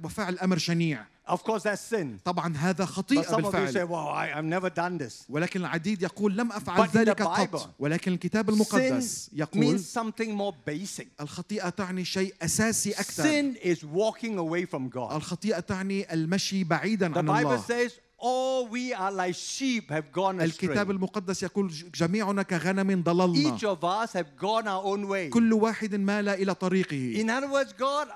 وفعل 0.03 0.39
أمر 0.39 0.59
شنيع. 0.59 1.16
Of 1.28 1.44
course, 1.44 1.64
that's 1.64 1.82
sin. 1.82 2.20
طبعا 2.26 2.58
هذا 2.58 2.86
But 2.86 2.90
خطيئة 2.90 3.24
some 3.24 3.46
of 3.46 3.54
you 3.54 3.68
say, 3.68 3.84
بالفعل 3.84 3.88
well, 3.88 4.08
I, 4.08 4.32
I've 4.36 4.46
never 4.46 4.70
done 4.70 4.98
this. 4.98 5.26
ولكن 5.30 5.60
العديد 5.62 6.02
يقول 6.04 6.38
لم 6.38 6.52
أفعل 6.52 6.78
But 6.78 6.90
in 6.90 6.94
the 6.94 6.98
ذلك 6.98 7.22
Bible, 7.24 7.58
قط 7.58 7.70
ولكن 7.80 8.14
الكتاب 8.14 8.50
Sin 8.50 8.54
المقدس 8.54 9.30
يقول 9.34 9.78
means 9.78 9.82
something 9.86 10.30
more 10.36 10.54
basic. 10.70 11.08
الخطيئة 11.22 11.70
تعني 11.70 12.06
شيء 12.06 12.34
أساسي 12.42 12.92
أكثر 12.92 13.24
Sin 13.24 13.56
is 13.64 13.84
walking 13.84 14.38
away 14.38 14.66
from 14.66 14.90
God. 14.90 15.12
الخطيئة 15.14 15.60
تعني 15.60 16.14
المشي 16.14 16.64
بعيدا 16.64 17.14
The 17.14 17.18
عن 17.18 17.26
Bible 17.28 17.48
الله 17.48 17.62
says, 17.68 17.92
all 18.20 18.68
we 18.68 18.94
are 18.94 19.12
like 19.12 19.36
sheep 19.36 19.90
have 19.90 20.12
gone 20.12 20.40
astray. 20.40 20.44
الكتاب 20.44 20.92
المقدس 20.92 21.44
يقول 21.44 21.68
ج- 21.70 21.92
جميعنا 21.94 22.44
كغنم 22.44 23.04
ضللنا 23.04 23.58
Each 23.58 23.64
of 23.64 23.84
us 23.84 24.14
have 24.14 24.38
gone 24.42 24.68
our 24.68 24.84
own 24.84 25.08
way. 25.08 25.30
كل 25.30 25.54
واحد 25.54 25.96
مال 25.96 26.30
إلى 26.30 26.54
طريقه 26.56 27.22
In 27.24 27.30
other 27.30 27.48
words, 27.52 27.74
God, 27.74 28.08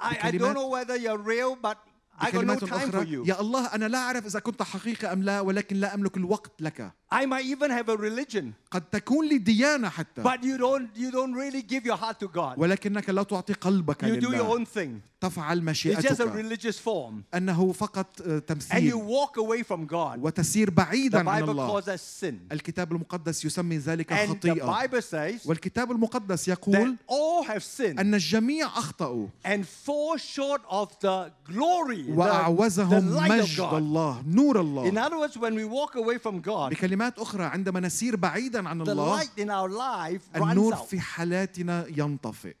I, 0.00 0.04
I 0.04 0.30
بكلمات- 0.30 0.40
don't 0.40 0.54
know 0.54 0.68
whether 0.68 0.96
you're 0.96 1.18
real, 1.18 1.56
but 1.62 1.76
I 1.76 1.76
got 1.76 1.76
no 1.76 1.85
بكلمات 2.21 2.63
time 2.65 2.67
for 2.67 2.73
أخرى 2.73 3.05
you. 3.05 3.27
يا 3.27 3.41
الله 3.41 3.65
أنا 3.65 3.85
لا 3.85 3.97
أعرف 3.97 4.25
إذا 4.25 4.39
كنت 4.39 4.63
حقيقة 4.63 5.13
أم 5.13 5.23
لا 5.23 5.41
ولكن 5.41 5.75
لا 5.75 5.93
أملك 5.95 6.17
الوقت 6.17 6.51
لك 6.61 6.91
I 7.09 7.25
might 7.25 7.45
even 7.45 7.71
have 7.71 7.87
a 7.89 7.95
religion, 7.97 8.53
قد 8.71 8.81
تكون 8.81 9.27
لي 9.29 9.37
ديانة 9.37 9.89
حتى 9.89 10.23
but 10.23 10.43
you 10.43 10.57
don't 10.57 10.89
you 10.97 11.11
don't 11.11 11.33
really 11.33 11.61
give 11.61 11.85
your 11.85 11.97
heart 11.97 12.19
to 12.19 12.27
God. 12.27 12.57
ولكنك 12.57 13.09
لا 13.09 13.23
تعطي 13.23 13.53
قلبك 13.53 14.03
You 14.05 14.21
do 14.21 14.25
your 14.25 14.31
لله 14.31 14.57
own 14.57 14.65
thing. 14.65 14.89
تفعل 15.21 15.57
It's 15.57 15.61
just 15.61 16.19
a 16.19 16.25
مشيئتك 16.25 16.33
religious 16.35 16.77
form. 16.79 17.13
أنه 17.33 17.71
فقط 17.71 18.21
آه، 18.21 18.25
And 18.25 18.41
you 18.41 18.41
تمثيل 18.47 18.93
walk 18.93 19.37
away 19.37 19.63
from 19.63 19.85
God. 19.87 20.19
وتسير 20.19 20.67
The 20.69 20.73
بعيدا 20.73 21.29
عن 21.29 21.45
Bible 21.45 21.49
الله 21.49 21.81
calls 21.81 21.85
that 21.85 21.99
sin. 22.21 22.33
الكتاب 22.51 22.91
المقدس 22.91 23.45
يسمي 23.45 23.77
ذلك 23.77 24.13
And 24.13 24.17
the 24.17 24.29
خطيئة 24.35 24.85
Bible 24.87 25.01
says 25.01 25.47
والكتاب 25.47 25.91
المقدس 25.91 26.47
يقول 26.47 26.97
that 26.97 27.11
all 27.13 27.43
have 27.47 27.63
sinned 27.63 27.99
أن 27.99 28.13
الجميع 28.13 28.67
أخطأوا 28.67 29.27
and 29.45 29.61
fall 29.87 30.17
short 30.17 30.61
of 30.69 30.89
the 31.01 31.31
glory, 31.49 32.03
the, 32.03 32.06
the 32.06 32.06
وأعوزهم 32.15 33.15
مجد. 33.29 33.59
الله 33.59 34.23
نور 34.27 34.55
In 34.55 34.59
الله 34.59 35.05
other 35.05 35.17
words, 35.17 35.37
when 35.37 35.55
we 35.55 35.65
walk 35.65 35.95
away 35.95 36.17
from 36.17 36.41
God, 36.41 36.71
بكلمات 36.73 37.19
أخرى 37.19 37.43
عندما 37.43 37.79
نسير 37.79 38.15
بعيدا 38.15 38.69
عن 38.69 38.85
the 38.85 38.89
الله 38.89 39.19
light 39.19 39.37
in 39.39 39.49
our 39.49 39.69
life 39.69 40.21
runs 40.39 40.51
النور. 40.57 40.75
في 40.75 40.99
حالاتنا 40.99 41.85
ينطفئ 41.97 42.55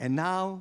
And 0.00 0.16
now 0.16 0.60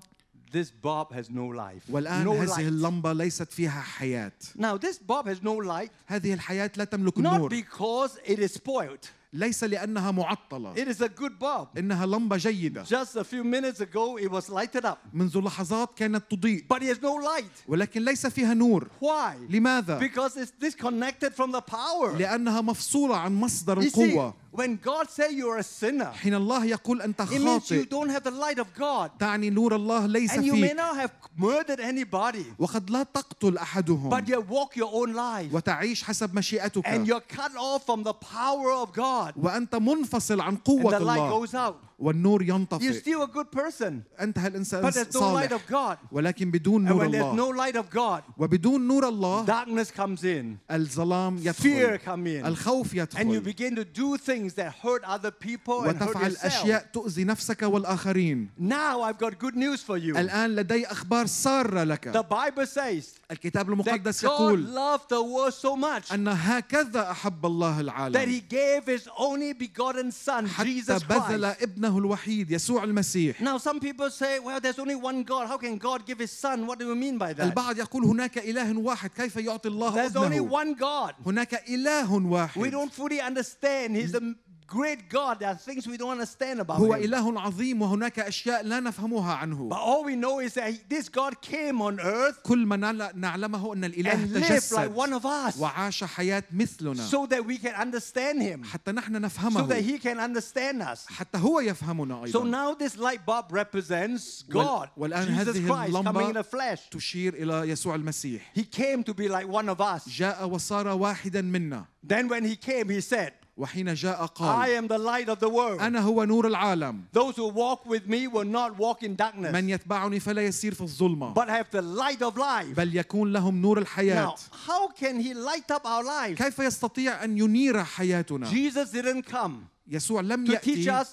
this 0.52 0.70
bulb 0.72 1.12
has 1.14 1.30
no 1.30 1.48
life. 1.48 1.90
والآن 1.90 2.24
no 2.26 2.32
هذه 2.32 2.48
light. 2.50 2.60
اللمبة 2.60 3.14
ليست 3.14 3.52
فيها 3.54 3.82
حياة 3.82 4.32
Now 4.58 4.78
this 4.78 4.98
bulb 5.00 5.28
has 5.28 5.42
no 5.44 5.56
light 5.58 5.92
هذه 6.08 6.34
الحياة 6.34 6.72
لا 6.78 6.84
تملك 6.84 7.14
not 7.16 7.18
النور 7.18 7.50
because 7.50 8.18
it 8.26 8.40
is 8.40 8.54
spoiled. 8.54 9.08
ليس 9.34 9.64
لأنها 9.64 10.12
معطلة 10.12 10.74
It 10.76 10.88
is 10.88 11.02
a 11.02 11.08
good 11.10 11.40
bulb. 11.40 11.68
إنها 11.78 12.06
لمبة 12.06 12.38
جيدة 12.38 12.84
Just 12.84 13.16
a 13.18 13.24
few 13.24 13.44
minutes 13.44 13.80
ago 13.82 14.18
it 14.18 14.30
was 14.32 14.50
lighted 14.50 14.86
up, 14.86 14.98
منذ 15.14 15.38
لحظات 15.42 15.98
كانت 15.98 16.24
تضيء 16.32 16.66
but 16.74 16.82
has 16.82 17.02
no 17.02 17.16
light. 17.16 17.68
ولكن 17.68 18.06
ليس 18.06 18.28
فيها 18.28 18.54
نور 18.54 18.88
Why? 19.02 19.36
لماذا؟ 19.50 20.00
Because 20.00 20.38
it's 20.38 20.52
disconnected 20.66 21.34
from 21.36 21.52
the 21.52 21.62
power. 21.62 22.18
لأنها 22.20 22.62
مفصولة 22.62 23.18
عن 23.18 23.36
مصدر 23.36 23.80
القوة 23.80 24.34
when 24.53 24.77
God 24.77 25.09
say 25.11 25.31
you're 25.31 25.59
a 25.59 25.63
sinner, 25.63 26.13
حين 26.13 26.35
الله 26.35 26.65
يقول 26.65 27.03
أنت 27.03 27.21
it 27.23 27.41
means 27.41 27.71
you 27.71 27.85
خاطئ 27.85 27.89
don't 27.89 28.09
have 28.09 28.25
the 28.25 28.31
light 28.31 28.59
of 28.59 28.67
God. 28.79 29.11
تعني 29.19 29.51
نور 29.51 29.77
الله 29.77 30.07
ليس 30.07 30.33
And 30.33 30.45
you 30.45 30.55
may 30.55 30.69
فيك 30.69 30.77
not 30.77 30.97
have 30.97 31.11
murdered 31.37 31.81
anybody, 31.81 32.45
وقد 32.59 32.91
لا 32.91 33.03
تقتل 33.03 33.59
أحدهم 33.59 34.11
but 34.11 34.29
you 34.29 34.41
walk 34.41 34.77
your 34.77 34.91
own 34.93 35.13
life. 35.15 35.53
وتعيش 35.53 36.05
حسب 36.05 36.31
And 36.31 36.35
مشيئتك 36.35 37.07
you're 37.07 37.21
cut 37.21 37.53
off 37.57 37.87
from 37.87 38.03
the 38.03 38.15
power 38.15 38.71
of 38.73 38.93
God. 38.93 39.35
وأنت 39.37 39.75
منفصل 39.75 40.41
عن 40.41 40.57
And 40.57 40.65
قوة 40.65 40.91
the 40.91 41.01
light 41.01 41.19
الله 41.19 41.31
goes 41.31 41.55
out. 41.55 41.77
والنور 42.03 42.43
You're 42.43 42.49
ينطفئ 42.49 43.01
still 43.01 43.23
a 43.23 43.27
good 43.27 43.51
person, 43.51 44.03
أنت 44.21 44.39
الإنسان 44.39 44.83
but 44.83 44.95
there's 44.95 45.15
no 45.15 45.33
light 45.33 45.51
صالح 45.51 45.53
of 45.53 45.67
God. 45.67 45.99
ولكن 46.13 46.51
بدون 46.51 46.87
And 46.87 46.95
نور 46.95 47.01
when 47.01 47.11
there's 47.11 47.35
no 47.35 47.51
الله 47.51 47.57
light 47.57 47.77
of 47.77 47.91
God, 47.91 48.23
وبدون 48.39 48.89
نور 48.89 49.09
الله 49.09 49.47
darkness 49.47 49.91
comes 49.91 50.23
in, 50.25 50.59
الظلام 50.71 51.39
fear 51.53 51.99
يدخل 51.99 52.05
come 52.05 52.27
in, 52.27 52.47
الخوف 52.47 52.93
and 53.17 53.31
you 53.31 53.41
يدخل 53.41 53.45
begin 53.45 53.75
to 53.75 53.85
do 53.85 54.17
things 54.17 54.55
that 54.55 54.73
hurt 54.83 55.03
other 55.05 55.33
people 55.33 55.83
and 55.83 55.99
hurt 55.99 56.15
وتفعل 56.15 56.31
yourself. 56.31 56.45
أشياء 56.45 56.87
تؤذي 56.93 57.25
نفسك 57.25 57.63
والآخرين 57.63 58.49
Now 58.59 59.03
I've 59.03 59.19
got 59.19 59.39
good 59.39 59.57
news 59.57 59.83
for 59.83 59.97
you. 59.97 60.17
الآن 60.17 60.55
لدي 60.57 60.87
أخبار 60.87 61.27
سارة 61.27 61.85
The 61.85 61.87
لك 61.87 62.29
Bible 62.29 62.67
says 62.67 63.19
الكتاب 63.31 63.67
that 63.67 63.69
المقدس 63.69 64.25
God 64.25 64.29
يقول 64.29 64.75
loved 64.75 65.09
the 65.09 65.23
world 65.23 65.55
so 65.55 65.77
much 65.77 66.13
أن 66.13 66.29
هكذا 66.29 67.11
أحب 67.11 67.47
الله 67.47 67.77
that 67.77 67.81
العالم 67.81 68.31
He 68.31 68.41
gave 68.41 68.87
His 68.87 69.09
only 69.19 69.53
begotten 69.53 70.13
Son, 70.13 70.47
حتى 70.47 70.65
Jesus 70.65 71.03
بذل 71.03 71.55
Christ. 71.57 71.89
ابنه 71.93 71.99
الوحيد 71.99 72.51
يسوع 72.51 72.85
المسيح 72.85 73.41
Now, 73.43 73.59
some 73.59 73.79
people 73.81 74.11
say, 74.11 74.39
well, 74.39 74.61
there's 74.61 74.79
only 74.79 74.95
one 74.95 75.23
God. 75.23 75.47
How 75.49 75.57
can 75.59 75.79
God 75.79 76.07
give 76.07 76.19
His 76.19 76.31
Son? 76.33 76.67
What 76.67 76.79
do 76.79 76.87
you 76.87 76.95
mean 76.97 77.19
by 77.19 77.33
that? 77.33 77.53
البعض 77.53 77.79
يقول 77.79 78.05
هناك 78.05 78.39
إله 78.39 78.79
واحد 78.79 79.11
كيف 79.17 79.37
يعطي 79.37 79.69
الله 79.69 79.95
There's 79.95 80.17
only 80.17 80.41
ابنه 80.41 80.51
one 80.53 80.75
God. 80.75 81.15
هناك 81.27 81.55
إله 81.69 82.19
We 82.19 82.27
واحد 82.33 82.71
don't 82.71 82.93
fully 82.93 83.21
understand. 83.21 83.97
He's 83.97 84.15
a 84.15 84.35
great 84.67 85.09
God. 85.09 85.41
There 85.41 85.49
are 85.49 85.55
things 85.55 85.87
we 85.89 85.97
don't 85.97 86.11
understand 86.11 86.61
about 86.61 86.79
هو 86.79 86.93
Him. 86.95 87.03
إله 87.05 87.41
عظيم 87.41 87.83
وهناك 87.83 88.19
أشياء 88.19 88.63
لا 88.65 88.81
نفهمها 88.81 89.35
عنه 89.35 89.69
But 89.71 89.79
all 89.79 90.05
we 90.05 90.15
know 90.15 90.41
is 90.41 90.55
that 90.55 90.71
he- 90.71 90.81
this 90.91 91.09
God 91.09 91.41
came 91.41 91.81
on 91.81 91.99
earth 92.01 92.43
كل 92.43 92.67
ما 92.67 92.77
نعل- 92.77 93.15
نعلمه 93.17 93.73
أن 93.75 93.85
الإله 93.85 94.13
and 94.13 94.31
lived 94.33 94.43
like 94.43 94.51
تجسد 94.51 94.95
one 94.95 95.13
of 95.15 95.25
us 95.25 95.57
وعاش 95.59 96.05
حياة 96.05 96.43
مثلنا 96.53 97.09
so 97.09 97.25
that 97.27 97.47
we 97.47 97.57
can 97.57 97.75
understand 97.75 98.43
Him, 98.43 98.63
حتى 98.65 98.93
نحن 98.93 99.15
so 99.15 99.19
that 99.19 99.23
نفهمه 99.23 99.83
He 99.83 99.99
can 99.99 100.19
understand 100.21 100.83
us. 100.83 101.07
حتى 101.07 101.39
هو 101.39 101.61
يفهمنا 101.61 102.27
So 102.31 102.43
أيضا 102.43 102.51
now 102.51 102.75
this 102.75 102.99
light 102.99 103.25
bulb 103.25 103.51
represents 103.51 104.45
وال- 104.49 104.53
God, 104.53 104.89
والآن 104.99 105.27
Jesus 105.29 105.57
هذه 105.57 105.67
Christ 105.67 105.93
coming 105.93 106.05
in 106.05 106.07
اللمبة 106.07 106.33
the 106.35 106.45
flesh. 106.45 106.81
تشير 106.91 107.35
إلى 107.35 107.69
يسوع 107.71 107.95
المسيح 107.95 108.43
He 108.55 108.65
came 108.65 109.03
to 109.03 109.15
be 109.15 109.29
like 109.29 109.49
one 109.49 109.71
of 109.71 109.81
us. 109.81 110.07
جاء 110.09 110.47
وصار 110.47 110.89
واحدا 110.89 111.41
منا 111.43 111.85
Then 112.05 112.29
when 112.29 112.45
He 112.45 112.57
came, 112.57 112.91
He 112.91 113.01
said, 113.01 113.33
وحين 113.58 113.94
جاء 113.94 114.26
I 114.26 114.28
قال 114.28 114.78
am 114.78 114.88
the 114.88 114.98
light 114.98 115.30
of 115.30 115.40
the 115.40 115.50
world. 115.50 115.80
أنا 115.82 116.00
هو 116.00 116.24
نور 116.24 116.48
العالم 116.48 117.04
Those 117.14 117.36
who 117.36 117.48
walk 117.50 117.86
with 117.86 118.08
me 118.08 118.28
will 118.28 118.46
not 118.46 118.78
walk 118.78 119.04
in 119.04 119.16
darkness, 119.16 119.52
من 119.54 119.70
يتبعني 119.70 120.20
فلا 120.20 120.42
يسير 120.42 120.74
في 120.74 120.82
الظلمة 120.82 121.34
but 121.34 121.48
have 121.50 121.70
the 121.72 121.82
light 121.82 122.22
of 122.22 122.38
life. 122.38 122.76
بل 122.78 122.96
يكون 122.96 123.34
لهم 123.34 123.62
نور 123.62 123.78
Now, 123.80 123.82
الحياة 123.82 124.36
how 124.68 124.88
can 125.00 125.20
He 125.20 125.34
light 125.34 125.72
up 125.72 125.86
our 125.86 126.04
lives? 126.04 126.38
كيف 126.38 126.60
يستطيع 126.60 127.24
أن 127.24 127.38
ينير 127.38 127.84
حياتنا 127.84 128.50
Jesus 128.50 128.92
didn't 128.92 129.26
come 129.32 129.52
يسوع 129.88 130.22
لم 130.22 130.46
to 130.48 130.50
teach 130.60 130.68
يأتي 130.88 130.92
us 131.04 131.08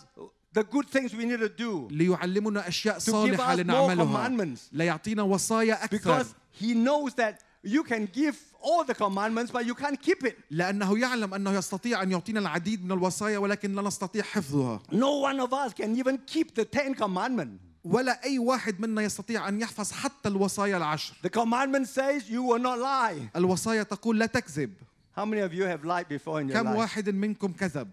the 0.54 0.62
good 0.64 0.88
things 0.88 1.14
we 1.14 1.24
need 1.26 1.40
to 1.40 1.48
do 1.48 1.88
ليعلمنا 1.90 2.68
أشياء 2.68 2.98
To 2.98 3.02
give 3.02 3.10
صالحة 3.12 3.54
us 3.54 3.56
more 3.56 3.60
لنعملها 3.60 4.04
commandments. 4.28 4.60
ليعطينا 4.72 5.22
وصايا 5.22 5.84
أكثر 5.84 6.22
because 6.22 6.26
He 6.60 6.74
knows 6.74 7.14
that 7.14 7.40
you 7.62 7.82
can 7.82 8.06
give 8.06 8.36
all 8.62 8.84
the 8.84 8.94
commandments, 8.94 9.50
but 9.52 9.64
you 9.66 9.74
can't 9.74 10.00
keep 10.00 10.24
it. 10.24 10.36
لأنه 10.50 10.98
يعلم 10.98 11.34
أنه 11.34 11.50
يستطيع 11.52 12.02
أن 12.02 12.10
يعطينا 12.10 12.40
العديد 12.40 12.84
من 12.84 12.92
الوصايا 12.92 13.38
ولكن 13.38 13.74
لا 13.74 13.82
نستطيع 13.82 14.22
حفظها 14.22 14.80
No 14.92 15.20
one 15.20 15.40
of 15.40 15.52
us 15.52 15.72
can 15.74 15.96
even 15.96 16.18
keep 16.26 16.54
the 16.54 16.64
Ten 16.64 16.94
Commandments. 16.94 17.60
ولا 17.84 18.24
أي 18.24 18.38
واحد 18.38 18.80
منا 18.80 19.02
يستطيع 19.02 19.48
أن 19.48 19.60
يحفظ 19.60 19.92
حتى 19.92 20.28
الوصايا 20.28 20.76
العشر 20.76 21.14
The 21.22 21.30
commandment 21.30 21.86
says 21.88 22.28
you 22.30 22.42
will 22.42 22.58
not 22.62 22.78
lie. 22.78 23.30
الوصايا 23.36 23.82
تقول 23.82 24.18
لا 24.18 24.26
تكذب 24.26 24.70
How 25.18 25.24
many 25.24 25.40
of 25.40 25.52
you 25.54 25.64
have 25.64 25.84
lied 25.84 26.08
before 26.08 26.40
in 26.40 26.48
your 26.48 26.52
كم 26.58 26.64
life? 26.74 26.76
واحد 26.78 27.08
منكم 27.10 27.52
كذب 27.52 27.88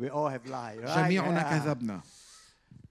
We 0.00 0.08
all 0.08 0.28
have 0.28 0.46
lied, 0.46 0.80
right? 0.84 0.96
جميعنا 0.98 1.40
Yeah. 1.40 1.50
كذبنا 1.50 2.00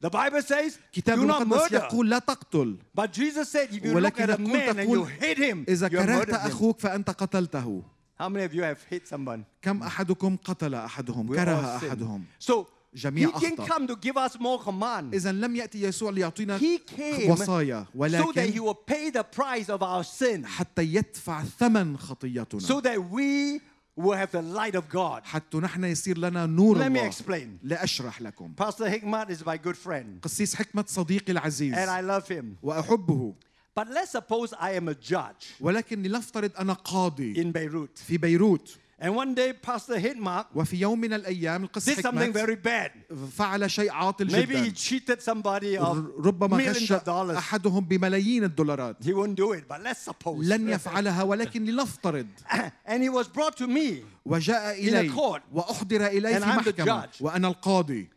The 0.01 0.11
Bible 0.11 0.43
says, 0.43 0.79
كتاب 0.93 1.19
do 1.19 1.25
not 1.27 1.43
المقدس 1.43 1.73
murder. 1.73 1.75
يقول 1.75 2.11
لا 2.11 2.19
تقتل 2.19 2.77
But 2.95 3.13
Jesus 3.13 3.49
said, 3.49 3.69
if 3.73 3.85
you 3.85 3.93
look 3.95 4.15
ولكن 4.15 4.25
at 4.25 4.31
a 4.31 4.43
يقول 4.43 4.53
man 4.53 4.79
and 4.79 4.91
you 4.91 4.95
تقول 4.97 5.09
hate 5.21 5.39
him, 5.39 5.65
إذا 5.69 5.89
you 5.89 5.99
have 5.99 6.07
كرهت 6.07 6.29
murdered 6.29 6.41
him. 6.41 6.51
أخوك 6.51 6.81
فأنت 6.81 7.11
قتلته 7.11 7.83
How 8.21 8.29
many 8.29 8.45
of 8.45 8.55
you 8.55 8.63
have 8.63 8.79
hate 8.91 9.09
someone? 9.09 9.45
كم 9.63 9.83
أحدكم 9.83 10.37
قتل 10.45 10.75
أحدهم 10.75 11.29
We 11.31 11.37
كره 11.37 11.77
all 11.77 11.81
sin. 11.81 11.89
أحدهم 11.91 12.25
So 12.39 12.67
he 12.95 12.99
جميع 13.01 13.31
didn't 13.31 13.59
أخطأ. 13.61 13.67
come 13.67 13.87
to 13.89 13.97
give 13.97 14.17
us 14.17 14.39
more 14.39 14.59
commands. 14.63 15.15
إذا 15.15 15.33
لم 15.33 15.57
يأتي 15.57 15.83
يسوع 15.83 16.11
ليعطينا 16.11 16.59
He 16.59 16.79
came 16.79 17.31
وصايا 17.31 17.87
so 17.87 18.33
that 18.33 18.51
he 18.51 18.61
ولكن 18.61 18.61
will 18.61 18.75
pay 18.75 19.11
the 19.11 19.25
price 19.25 19.69
of 19.69 19.83
our 19.83 20.05
sin, 20.05 20.45
حتى 20.45 20.83
يدفع 20.83 21.43
ثمن 21.45 21.97
خطيتنا 21.99 22.61
so 22.61 22.81
that 22.81 22.99
we 23.11 23.61
will 23.99 24.17
have 24.17 24.31
the 24.33 24.43
light 24.43 24.75
of 24.75 24.89
God. 24.89 25.23
حتى 25.25 25.59
نحن 25.59 25.85
يصير 25.85 26.19
لنا 26.19 26.47
نور 26.47 26.77
Let 26.77 26.81
me 26.81 26.99
الله 26.99 27.11
explain. 27.11 27.49
لأشرح 27.63 28.23
لكم 28.23 28.55
Pastor 28.57 28.89
Hikmat 28.89 29.31
is 29.31 29.45
my 29.45 29.57
good 29.57 29.77
friend, 29.77 30.21
قسيس 30.23 30.55
حكمة 30.55 30.85
صديقي 30.89 31.33
العزيز 31.33 31.75
and 31.75 31.89
I 31.91 32.01
love 32.01 32.29
him. 32.29 32.45
وأحبه 32.63 33.35
But 33.77 33.89
let's 33.89 34.11
suppose 34.13 34.53
I 34.53 34.71
am 34.81 34.89
a 34.89 34.95
judge 34.95 35.47
ولكن 35.61 36.03
لنفترض 36.03 36.51
أنا 36.59 36.73
قاضي 36.73 37.35
in 37.35 37.53
Beirut, 37.53 37.99
في 37.99 38.19
بيروت 38.19 38.79
and 39.01 39.15
one 39.17 39.35
day 39.35 39.53
Pastor 39.53 39.99
Hikmat 39.99 40.47
وفي 40.55 40.77
يوم 40.81 41.01
من 41.01 41.13
الأيام 41.13 41.65
القس 41.65 41.91
did 41.91 41.99
something 42.03 42.33
حكمة 42.33 42.47
very 42.47 42.57
bad. 42.57 42.91
فعل 43.39 43.71
شيء 43.71 43.91
عاطل 43.93 44.31
Maybe 44.31 44.57
he 44.57 44.71
جدا 44.71 44.75
cheated 44.75 45.23
somebody 45.23 45.77
of 45.77 45.97
ربما 46.19 46.57
millions 46.57 46.77
غش 46.77 46.93
of 46.93 47.05
dollars. 47.05 47.37
أحدهم 47.37 47.85
بملايين 47.89 48.45
الدولارات 48.45 48.97
He 49.05 49.13
won't 49.13 49.35
do 49.35 49.53
it, 49.53 49.69
but 49.69 49.81
let's 49.83 50.01
suppose. 50.03 50.47
لن 50.49 50.69
يفعلها 50.69 51.23
ولكن 51.23 51.65
لنفترض 51.65 52.27
and 52.87 53.03
he 53.03 53.09
was 53.09 53.27
brought 53.29 53.57
to 53.57 53.67
me, 53.67 54.03
وجاء 54.27 54.79
In 54.79 54.95
a 54.95 55.01
إلي 55.01 55.11
court. 55.15 55.43
وأحضر 55.53 56.07
إلي 56.07 56.37
And 56.37 56.45
في 56.45 56.51
I'm 56.51 56.65
the 56.65 56.73
محكمة 56.73 56.85
judge. 56.85 57.21
وأنا 57.23 57.49
القاضي 57.49 58.09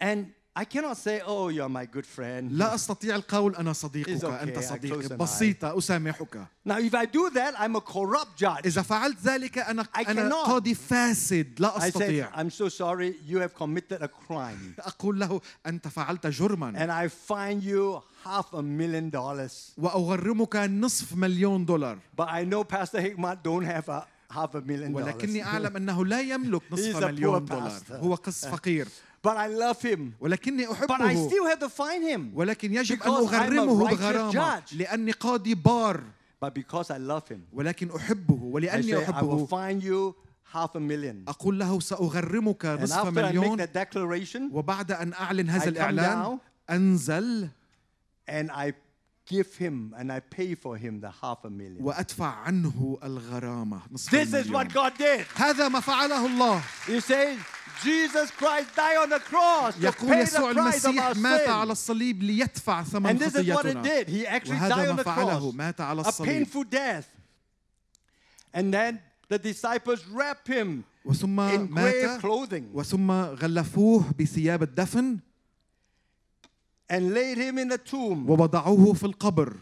and 0.00 0.26
I 0.59 0.65
cannot 0.65 0.97
say, 0.97 1.21
"Oh, 1.33 1.49
you're 1.49 1.69
my 1.69 1.85
good 1.85 2.05
friend." 2.17 2.51
لا 2.51 2.75
أستطيع 2.75 3.15
القول 3.15 3.55
أنا 3.55 3.73
صديقك 3.73 4.21
okay, 4.21 4.25
أنت 4.25 4.57
I 4.57 4.61
صديقي 4.61 5.17
بسيطة 5.17 5.77
أسامحك 5.77 6.47
Now, 6.69 6.77
if 6.79 6.93
I 6.95 7.05
do 7.05 7.29
that, 7.29 7.53
I'm 7.59 7.75
a 7.75 7.81
corrupt 7.81 8.37
judge. 8.37 8.65
إذا 8.65 8.81
فعلت 8.81 9.17
ذلك 9.23 9.57
أنا 9.57 9.83
I 9.83 10.07
أنا 10.09 10.29
cannot. 10.29 10.47
قاضي 10.47 10.75
فاسد 10.75 11.47
لا 11.59 11.79
I 11.79 11.79
said, 11.79 11.83
أستطيع 11.83 12.31
"I'm 12.35 12.49
so 12.49 12.69
sorry, 12.69 13.13
you 13.27 13.37
have 13.37 13.53
committed 13.63 14.01
a 14.01 14.07
crime, 14.07 14.79
أقول 14.79 15.19
له 15.19 15.41
أنت 15.65 15.87
فعلت 15.87 16.27
جرما 16.27 16.73
and 16.73 16.91
I 16.91 17.07
fine 17.31 17.61
you 17.61 18.01
half 18.25 18.53
a 18.53 18.61
million 18.61 19.09
dollars." 19.11 19.73
وأغرمك 19.77 20.55
نصف 20.55 21.15
مليون 21.15 21.65
دولار 21.65 21.97
But 22.17 22.27
I 22.29 22.43
know 22.43 22.63
Pastor 22.63 23.01
Hikmat 23.01 23.43
don't 23.43 23.65
have 23.65 23.89
a 23.89 24.07
half 24.31 24.55
a 24.55 24.61
million 24.61 24.93
ولكني 24.93 25.43
dollars. 25.43 25.47
أعلم 25.47 25.75
أنه 25.75 26.05
لا 26.05 26.21
يملك 26.21 26.61
نصف 26.71 27.03
مليون 27.03 27.45
دولار. 27.45 27.81
هو 27.91 28.15
قس 28.15 28.45
فقير 28.45 28.87
But 29.26 29.36
I 29.36 29.46
love 29.46 29.80
him. 29.82 30.14
ولكني 30.20 30.66
But 30.66 31.00
I 31.00 31.14
أحبه 31.14 31.28
still 31.28 31.46
have 31.46 31.58
to 31.60 31.68
fine 31.68 32.02
him. 32.02 32.32
ولكن 32.34 32.74
يجب 32.74 33.02
أن 33.02 33.10
Because 33.10 33.32
I'm 33.32 33.34
a 33.34 33.46
أغرمه 33.46 33.88
righteous 33.88 33.98
بغرامة 33.98 34.32
judge. 34.32 34.74
لأني 34.76 35.12
قاضي 35.12 35.54
بار 35.54 36.00
But 36.44 36.54
because 36.54 36.90
I 36.90 36.98
love 36.98 37.28
him, 37.28 37.40
ولكن 37.52 37.90
أحبه 37.90 38.34
I 38.34 38.52
ولأني 38.54 38.82
say, 38.82 39.04
I 39.06 39.22
will 39.22 39.46
أحبه 39.46 39.46
fine 39.48 39.80
you 39.80 40.14
half 40.52 40.74
a 40.74 40.80
million. 40.80 41.24
أقول 41.28 41.58
له 41.58 41.80
سأغرمك 41.80 42.64
And 42.64 42.82
نصف 42.82 42.92
after 42.96 43.06
I 43.06 43.32
make 43.32 43.34
مليون 43.34 43.58
that 43.58 43.72
declaration, 43.72 44.50
وبعد 44.52 44.92
أن 44.92 45.12
أعلن 45.12 45.46
I 45.48 45.50
هذا 45.52 45.64
come 45.64 45.68
الإعلان 45.68 46.24
down. 46.24 46.38
أنزل 46.70 47.48
and 48.28 48.50
I 48.50 48.72
give 49.26 49.54
him 49.56 49.94
and 49.98 50.10
I 50.12 50.20
pay 50.20 50.54
for 50.54 50.76
him 50.76 51.00
the 51.00 51.10
half 51.10 51.44
a 51.44 51.50
million. 51.50 51.82
وأدفع 51.84 52.34
عنه 52.46 52.98
الغرامة 53.02 53.80
نصف 53.92 54.10
This 54.10 54.34
is 54.34 54.50
what 54.50 54.66
المليون 54.66 54.72
God 54.72 54.98
did. 54.98 55.26
هذا 55.36 55.68
ما 55.68 55.80
فعله 55.80 56.26
الله 56.26 56.62
You 56.88 57.00
say, 57.00 57.36
Jesus 57.82 58.30
Christ 58.32 58.74
died 58.76 58.96
on 58.98 59.08
the 59.10 59.20
cross 59.20 59.74
to 59.76 59.80
يقول 59.80 60.08
pay 60.08 60.22
يسوع 60.22 60.52
the 60.52 60.54
price 60.54 60.84
of 60.84 60.90
المسيح 60.90 61.02
our 61.04 61.14
مات 61.14 61.48
على 61.48 61.66
sin. 61.66 61.70
الصليب 61.70 62.22
ليدفع 62.22 62.82
ثمن 62.84 63.10
And 63.10 63.18
this 63.18 63.34
is 63.34 63.46
what 63.48 63.64
it 63.66 63.76
خطيتنا 63.76 63.82
did. 63.84 64.08
He 64.08 64.26
actually 64.26 64.56
وهذا 64.58 64.68
died 64.76 64.88
on 64.88 64.96
ما 64.96 65.02
the 65.02 65.04
فعله 65.04 65.40
cross. 65.40 65.54
مات 65.54 65.80
على 65.80 66.02
A 66.02 66.06
الصليب 66.08 66.46
painful 66.46 66.64
death. 66.64 67.06
And 68.54 68.74
then 68.74 69.00
the 69.28 69.38
disciples 69.38 70.04
wrap 70.08 70.46
him 70.46 70.84
وثم 71.06 71.38
in 71.54 71.66
grave 71.68 71.70
مات 71.70 72.20
clothing 72.20 72.64
وثم 72.74 73.10
غلفوه 73.10 74.04
بثياب 74.18 74.62
الدفن 74.62 75.18
And 76.89 77.13
laid 77.13 77.37
him 77.37 77.57
in 77.57 77.67
the 77.69 77.77
tomb 77.77 78.27
ووضعوه 78.29 78.93
في 78.93 79.03
القبر 79.03 79.53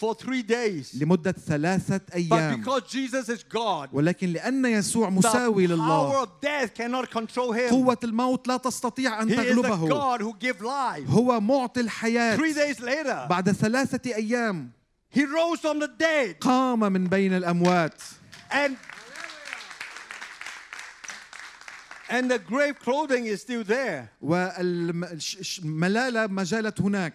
for 0.00 0.14
three 0.14 0.42
days. 0.42 0.94
لمدة 0.94 1.32
ثلاثة 1.32 1.98
But 1.98 2.14
أيام 2.14 2.62
because 2.62 2.82
Jesus 2.88 3.28
is 3.28 3.42
God, 3.42 3.88
ولكن 3.92 4.32
لأن 4.32 4.64
يسوع 4.64 5.08
the 5.08 5.12
مساوي 5.12 5.66
power 5.68 5.70
لله 5.70 6.22
of 6.22 6.28
death 6.40 6.74
cannot 6.74 7.10
control 7.10 7.52
him. 7.52 7.70
قوة 7.70 7.98
الموت 8.04 8.48
لا 8.48 8.56
تستطيع 8.56 9.22
أن 9.22 9.28
He 9.28 9.32
is 9.32 9.36
the 9.36 9.62
تغلبه 9.62 9.88
God 9.88 10.20
who 10.20 10.34
gives 10.38 10.60
life. 10.60 11.08
هو 11.10 11.40
معطي 11.40 11.80
الحياة 11.80 12.36
Three 12.36 12.52
days 12.54 12.80
later, 12.80 13.26
بعد 13.28 13.50
ثلاثة 13.52 14.14
أيام 14.14 14.70
he 15.10 15.24
rose 15.24 15.58
from 15.60 15.80
the 15.80 15.88
dead. 15.98 16.36
قام 16.40 16.80
من 16.92 17.04
بين 17.06 17.32
الأموات 17.36 18.02
And 18.52 18.76
and 22.09 22.29
the 22.31 22.39
grave 22.39 22.79
clothing 22.79 23.25
is 23.25 23.41
still 23.41 23.63
there. 23.63 24.09
والملالة 24.21 26.27
ما 26.27 26.43
زالت 26.43 26.81
هناك 26.81 27.13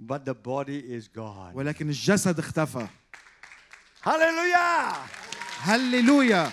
But 0.00 0.24
the 0.24 0.34
body 0.34 0.78
is 0.78 1.08
gone. 1.08 1.54
ولكن 1.54 1.88
الجسد 1.88 2.38
اختفى 2.38 2.86
Hallelujah! 4.04 4.94
هللويا 5.62 6.50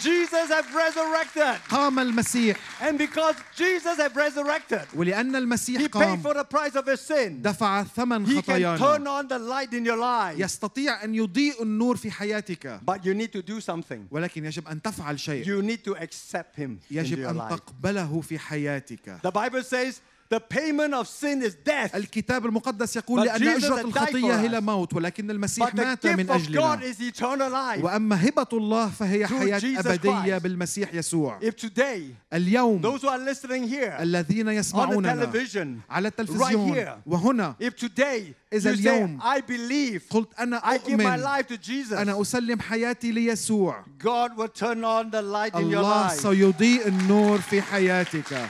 Jesus 0.00 0.48
have 0.50 0.72
resurrected. 0.74 1.58
قام 1.68 1.98
المسيح 1.98 2.56
And 2.80 2.96
because 2.98 3.34
Jesus 3.56 3.98
have 3.98 4.16
resurrected, 4.16 4.82
ولأن 4.94 5.36
المسيح 5.36 5.80
he 5.80 5.88
paid 5.88 6.22
for 6.22 6.32
قام 6.32 6.34
the 6.34 6.44
price 6.44 6.74
of 6.76 6.86
his 6.86 7.00
sin. 7.00 7.42
دفع 7.42 7.84
ثمن 7.84 8.26
He 8.26 8.40
can 8.42 8.60
turn 8.78 8.78
خطايانا 8.78 9.06
on 9.20 9.28
the 9.28 9.38
light 9.38 9.72
in 9.74 9.84
your 9.84 9.96
life. 9.96 10.38
يستطيع 10.38 11.04
أن 11.04 11.14
يضيء 11.14 11.62
النور 11.62 11.96
في 11.96 12.10
حياتك 12.10 12.80
But 12.84 13.04
you 13.04 13.14
need 13.14 13.32
to 13.32 13.42
do 13.42 13.60
something. 13.60 14.06
ولكن 14.10 14.44
يجب 14.44 14.68
أن 14.68 14.82
تفعل 14.82 15.18
شيء 15.20 15.44
You 15.44 15.62
need 15.62 15.84
to 15.84 15.96
accept 15.96 16.56
him 16.56 16.78
into 16.88 16.94
يجب 16.94 17.18
your 17.18 17.28
أن 17.30 17.38
life. 17.38 17.50
تقبله 17.58 18.20
في 18.20 18.38
حياتك 18.38 19.20
The 19.22 19.30
Bible 19.30 19.62
says 19.62 20.00
the 20.29 20.39
payment 20.39 20.93
of 20.93 21.07
sin 21.07 21.41
is 21.43 21.55
death. 21.63 21.95
الكتاب 21.95 22.45
المقدس 22.45 22.95
يقول 22.95 23.19
But 23.19 23.25
لأن 23.25 23.47
أجرة 23.47 23.81
الخطية 23.81 24.39
هي 24.39 24.59
us. 24.59 24.63
موت 24.63 24.93
ولكن 24.93 25.31
المسيح 25.31 25.75
مات 25.75 26.07
من 26.07 26.27
gift 26.27 26.29
of 26.29 26.33
God 26.33 26.57
أجلنا 26.57 26.81
is 26.81 26.99
eternal 27.01 27.49
life. 27.49 27.83
وأما 27.83 28.27
هبة 28.27 28.47
الله 28.53 28.89
فهي 28.89 29.27
حياة 29.27 29.61
أبدية. 29.79 30.37
بالمسيح 30.37 30.93
يسوع 30.93 31.39
If 31.41 31.55
today, 31.55 32.15
اليوم 32.33 32.81
those 32.81 33.01
who 33.01 33.07
are 33.07 33.17
listening 33.19 33.67
here, 33.67 33.95
الذين 33.99 34.47
on 34.47 34.49
the 34.49 34.59
يسمعوننا 34.59 35.13
television, 35.13 35.81
على 35.89 36.09
right 36.09 36.19
التلفزيون 36.19 36.75
here, 36.75 36.97
وهنا 37.05 37.55
if 37.61 37.75
today 37.75 38.33
إذا 38.53 38.69
اليوم 38.71 39.19
I 39.21 39.41
believe, 39.41 40.01
قلت 40.09 40.29
أنا 40.39 40.59
I 40.63 40.77
give 40.77 40.97
my 40.97 41.05
أؤمن 41.05 41.23
life 41.23 41.47
to 41.47 41.57
Jesus, 41.57 41.93
أنا 41.93 42.21
أسلم 42.21 42.61
حياتي 42.61 43.11
ليسوع 43.11 43.85
God 43.99 44.37
will 44.37 44.47
turn 44.47 44.83
on 44.83 45.11
the 45.11 45.21
light 45.21 45.53
in 45.55 45.69
your 45.69 45.83
الله 45.83 46.07
life. 46.09 46.21
سيضيء 46.21 46.87
النور 46.87 47.37
في 47.37 47.61
حياتك 47.61 48.49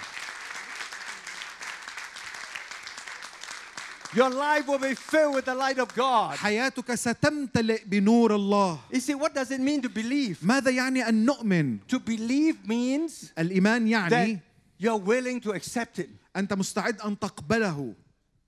Your 4.15 4.29
life 4.31 4.67
will 4.67 4.79
be 4.81 4.95
filled 4.95 5.35
with 5.37 5.45
the 5.45 5.55
light 5.55 5.79
of 5.79 5.95
God. 5.95 6.37
حياتك 6.37 6.95
ستمتلئ 6.95 7.85
بنور 7.87 8.35
الله 8.37 8.79
You 8.93 9.01
see, 9.01 9.15
what 9.15 9.35
does 9.35 9.51
it 9.51 9.61
mean 9.61 9.81
to 9.83 9.89
believe? 9.89 10.39
ماذا 10.43 10.71
يعني 10.71 11.09
أن 11.09 11.25
نؤمن 11.27 11.79
To 11.89 11.99
believe 11.99 12.57
means 12.67 13.33
الإيمان 13.39 13.89
that 13.89 14.13
يعني 14.13 14.41
you're 14.81 14.97
willing 14.99 15.41
to 15.41 15.53
accept 15.53 15.99
it. 15.99 16.09
أنت 16.37 16.53
مستعد 16.53 17.01
أن 17.01 17.19
تقبله 17.19 17.95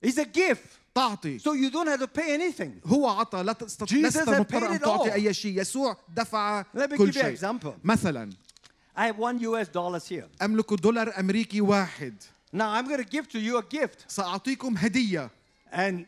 It's 0.05 0.17
a 0.17 0.25
gift. 0.25 0.79
تعطي 0.95 1.39
So 1.39 1.53
you 1.53 1.69
don't 1.71 1.87
have 1.87 1.99
to 2.01 2.07
pay 2.07 2.33
anything. 2.33 2.81
هو 2.85 3.07
عطى 3.07 3.43
لا 3.43 3.53
تستطيع 3.53 4.09
Jesus 4.09 4.17
لست 4.17 4.29
had 4.29 4.39
مضطر 4.39 4.59
paid 4.59 4.63
أن 4.71 4.77
it 4.79 4.81
تعطي 4.83 5.09
all. 5.09 5.13
أي 5.13 5.33
شيء 5.33 5.61
يسوع 5.61 5.97
دفع 6.15 6.63
Let 6.75 6.91
me 6.91 6.97
كل 6.97 7.11
give 7.11 7.15
you 7.15 7.19
an 7.19 7.23
شيء 7.23 7.37
example. 7.37 7.73
مثلا 7.83 8.29
I 8.97 9.07
have 9.07 9.17
one 9.17 9.39
US 9.39 9.67
dollars 9.69 10.07
here. 10.07 10.27
أملك 10.41 10.73
دولار 10.73 11.19
أمريكي 11.19 11.61
واحد 11.61 12.13
Now 12.55 12.69
I'm 12.69 12.85
going 12.87 13.03
to 13.03 13.09
give 13.09 13.27
to 13.29 13.39
you 13.39 13.57
a 13.57 13.63
gift. 13.63 14.05
سأعطيكم 14.07 14.77
هدية 14.77 15.29
And 15.71 16.05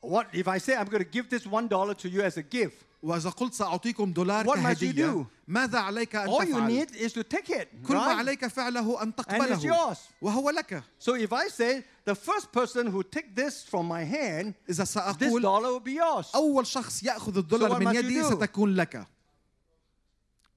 what 0.00 0.28
if 0.32 0.48
I 0.48 0.58
say 0.58 0.74
I'm 0.76 0.86
going 0.86 1.04
to 1.04 1.08
give 1.10 1.28
this 1.28 1.46
one 1.46 1.68
dollar 1.68 1.94
to 1.94 2.08
you 2.08 2.22
as 2.22 2.36
a 2.36 2.42
gift? 2.42 2.84
وإذا 3.02 3.30
قلت 3.30 3.54
سأعطيكم 3.54 4.12
دولار 4.12 4.44
What 4.46 4.58
must 4.58 4.82
you 4.82 4.92
كهدية 4.92 5.06
do? 5.12 5.26
ماذا 5.48 5.78
عليك 5.78 6.16
أن 6.16 6.28
All 6.28 6.44
you 6.44 6.54
تفعل 6.54 6.68
need 6.68 6.96
is 6.96 7.12
to 7.14 7.22
take 7.24 7.48
it. 7.50 7.68
كل 7.86 7.94
ما 7.94 8.06
right? 8.06 8.18
عليك 8.18 8.46
فعله 8.46 9.02
أن 9.02 9.12
And 9.12 9.14
it's 9.14 9.24
تقبله 9.24 9.64
yours. 9.64 9.98
وهو 10.22 10.50
لك 10.50 10.82
So 10.98 11.14
if 11.14 11.32
I 11.32 11.48
say 11.48 11.82
the 12.04 12.14
first 12.14 12.52
person 12.52 12.86
who 12.88 13.02
take 13.02 13.34
this 13.34 13.62
from 13.64 13.86
my 13.88 14.04
hand, 14.04 14.54
إذا 14.68 14.84
this 14.84 14.94
سأقول 14.94 15.42
dollar 15.42 15.72
will 15.72 15.80
be 15.80 15.92
yours. 15.92 16.30
أول 16.34 16.66
شخص 16.66 17.02
يأخذ 17.02 17.34
So 17.34 17.38
الدولار 17.38 17.70
what 17.70 17.78
من 17.80 17.86
must 17.86 17.94
you 17.94 17.98
يدي 18.04 18.22
do? 18.22 18.30
ستكون 18.34 18.74
لك 18.76 19.06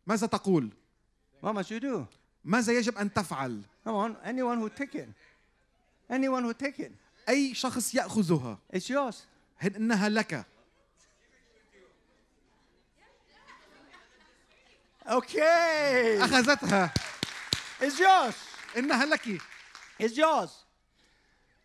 ماذا 0.07 0.27
تقول؟ 0.27 0.69
What 1.41 1.53
must 1.55 1.71
you 1.71 1.79
do? 1.79 2.05
ماذا 2.45 2.73
يجب 2.73 2.97
أن 2.97 3.13
تفعل؟ 3.13 3.62
Come 3.86 3.95
on, 3.95 4.15
anyone 4.25 4.59
who 4.59 4.69
take 4.69 4.95
it. 4.95 5.07
Anyone 6.09 6.43
who 6.43 6.53
take 6.53 6.79
it. 6.79 6.91
أي 7.28 7.54
شخص 7.54 7.94
يأخذها 7.94 8.58
It's 8.74 8.88
yours. 8.90 9.16
إنها 9.76 10.08
لك 10.08 10.44
Okay. 15.06 16.18
أخذتها 16.22 16.90
It's 17.80 17.98
yours. 17.98 18.34
إنها 18.76 19.04
لك 19.06 19.40
It's 20.00 20.16
yours. 20.16 20.50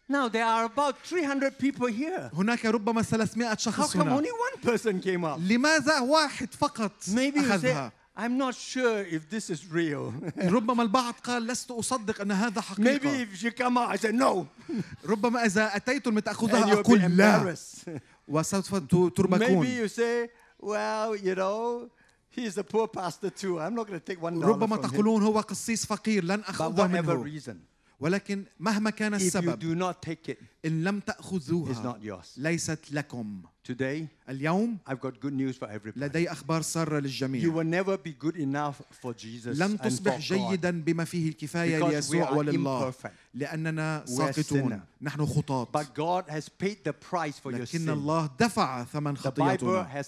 Now 0.10 0.28
there 0.28 0.46
are 0.46 0.66
about 0.66 0.96
300 1.06 1.58
people 1.60 1.88
here. 1.88 2.30
هناك 2.34 2.66
ربما 2.66 3.02
300 3.02 3.48
How 3.50 3.56
شخص 3.56 3.94
come 3.94 3.98
هنا 4.02 4.18
only 4.18 4.32
one 4.32 4.60
person 4.62 5.02
came 5.02 5.24
up? 5.26 5.40
لماذا 5.40 6.00
واحد 6.00 6.54
فقط 6.54 6.92
Maybe 7.08 7.40
you 7.40 7.42
say, 7.42 7.52
أخذها 7.52 7.92
I'm 8.17 8.37
not 8.37 8.55
sure 8.55 9.01
if 9.05 9.29
this 9.31 9.49
is 9.51 9.61
real. 9.73 10.13
ربما 10.39 10.83
البعض 10.83 11.15
قال 11.25 11.47
لست 11.47 11.71
أصدق 11.71 12.21
أن 12.21 12.33
هذا 12.33 12.61
Maybe 12.61 13.07
حقيقة 13.09 13.25
if 13.25 13.37
she 13.37 13.51
come 13.51 13.79
out, 13.79 13.91
I 13.91 13.97
said 13.97 14.15
no. 14.15 14.47
ربما 15.07 15.45
إذا 15.47 15.77
أتيت 15.77 16.09
And 16.09 16.17
لتأخذها 16.19 16.67
you'll 16.67 16.83
be 16.83 16.87
أقول 16.87 16.99
لا 16.99 17.07
embarrassed. 17.55 17.89
وسوف 18.29 18.75
ت- 18.75 18.95
Maybe 18.95 19.11
تربكون 19.15 19.67
you 19.67 19.89
say, 19.89 20.29
well, 20.61 21.15
you 21.17 21.35
know, 21.37 21.89
he's 22.31 22.59
a 22.59 22.65
poor 22.65 22.89
pastor 22.89 23.31
too. 23.31 23.61
I'm 23.61 23.75
not 23.75 23.87
going 23.87 24.01
to 24.01 24.05
take 24.05 24.21
one 24.21 24.41
dollar 24.41 24.53
ربما 24.55 24.77
from 24.77 24.85
him. 24.85 24.91
تقولون 24.91 25.23
هو 25.23 25.41
قسيس 25.41 25.87
فقير 25.87 26.25
لن 26.25 26.43
But 26.43 26.49
أخذها 26.49 26.89
whatever 26.89 27.15
منه 27.17 27.25
reason, 27.41 27.57
ولكن 28.01 28.45
مهما 28.61 28.91
كان 28.91 29.15
if 29.19 29.21
you 29.21 29.25
السبب 29.27 29.61
do 29.61 29.75
not 29.79 30.03
take 30.03 30.29
it, 30.29 30.39
إن 30.66 30.84
لم 30.84 31.00
تأخذوها 31.00 32.00
ليست 32.38 32.80
لكم. 32.92 33.42
Today, 33.64 34.08
اليوم 34.30 34.78
I've 34.90 35.00
got 35.00 35.20
good 35.22 35.34
news 35.34 35.56
for 35.56 35.68
everybody. 35.68 35.98
لدي 35.98 36.32
أخبار 36.32 36.62
سارة 36.62 37.00
للجميع. 37.00 37.42
You 37.44 37.52
will 37.52 37.64
never 37.64 37.98
be 37.98 38.12
good 38.12 38.36
enough 38.36 38.82
for 39.02 39.14
Jesus 39.14 39.58
لن 39.60 39.78
تصبح 39.78 40.20
جيدا 40.20 40.82
بما 40.82 41.04
فيه 41.06 41.30
الكفاية 41.30 41.90
ليسوع 41.90 42.32
ولله. 42.32 42.94
لأننا 43.34 44.04
ساقطون. 44.06 44.82
نحن 45.02 45.26
خطاة. 45.26 45.68
But 45.72 45.94
God 45.96 46.30
has 46.30 46.50
paid 46.50 46.84
the 46.84 46.94
price 46.94 47.40
for 47.40 47.52
your 47.52 47.66
sin. 47.66 47.82
لكن 47.82 47.90
الله 47.90 48.30
دفع 48.40 48.84
ثمن 48.84 49.18
خطيئتنا. 49.18 50.04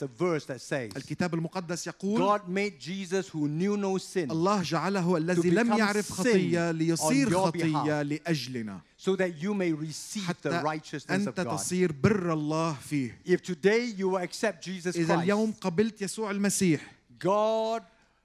الكتاب 0.97 1.33
المقدس 1.33 1.87
يقول. 1.87 2.39
God 2.39 2.49
made 2.49 2.79
Jesus 2.79 3.29
who 3.29 3.47
knew 3.47 3.77
no 3.77 3.97
sin. 3.97 4.31
الله 4.31 4.61
جعله 4.61 5.17
الذي 5.17 5.49
لم 5.49 5.73
يعرف 5.73 6.11
خطية 6.11 6.71
ليصير 6.71 7.29
خطية 7.29 8.01
لأجلنا. 8.01 8.81
so 9.04 9.16
that 9.16 9.36
you 9.42 9.54
may 9.54 9.72
receive 9.72 10.26
the 10.42 10.50
حتى 10.50 10.62
righteousness 10.62 11.26
of 11.26 11.34
أنت 11.34 11.40
God. 11.40 11.56
تصير 11.58 11.92
بر 11.92 12.32
الله 12.32 12.76
فيه 12.80 13.18
If 13.26 13.42
today 13.42 13.84
you 13.96 14.08
will 14.08 14.22
accept 14.22 14.62
Jesus 14.62 14.96
إذا 14.96 15.14
اليوم 15.14 15.52
Christ, 15.52 15.60
قبلت 15.60 16.02
يسوع 16.02 16.30
المسيح 16.30 16.80
God 17.18 17.82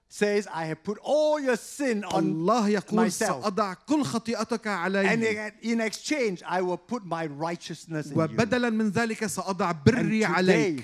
says, 0.07 0.47
I 0.53 0.65
have 0.65 0.81
put 0.83 0.97
all 1.01 1.39
your 1.39 1.57
sin 1.57 2.03
on 2.05 2.23
الله 2.23 2.69
يقول 2.69 3.09
myself. 3.09 3.43
سأضع 3.43 3.73
كل 3.73 4.03
خطيئتك 4.03 4.67
And 4.67 4.67
علي 4.67 5.51
in 5.61 5.81
exchange, 5.81 6.43
I 6.47 6.61
will 6.61 6.77
put 6.77 7.05
my 7.05 7.25
righteousness 7.25 8.07
in 8.07 8.13
you. 8.13 8.17
وبدلا 8.17 8.69
من 8.69 8.89
ذلك 8.89 9.25
سأضع 9.25 9.71
بري 9.71 10.25
And 10.25 10.83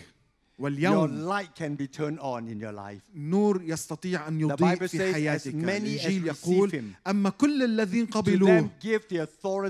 عليك 0.60 0.78
Your 0.78 0.92
واليوم 0.92 1.28
light 1.28 1.54
can 1.54 1.76
be 1.76 1.86
turned 1.86 2.18
on 2.20 2.48
in 2.48 2.58
your 2.60 2.72
life. 2.72 3.02
نور 3.14 3.62
يستطيع 3.62 4.28
أن 4.28 4.40
يضيء 4.40 4.86
في 4.86 5.12
حياتك 5.14 5.54
الإنجيل 5.54 6.26
يقول 6.26 6.82
أما 7.06 7.30
كل 7.30 7.62
الذين 7.62 8.06
قبلوه 8.06 8.70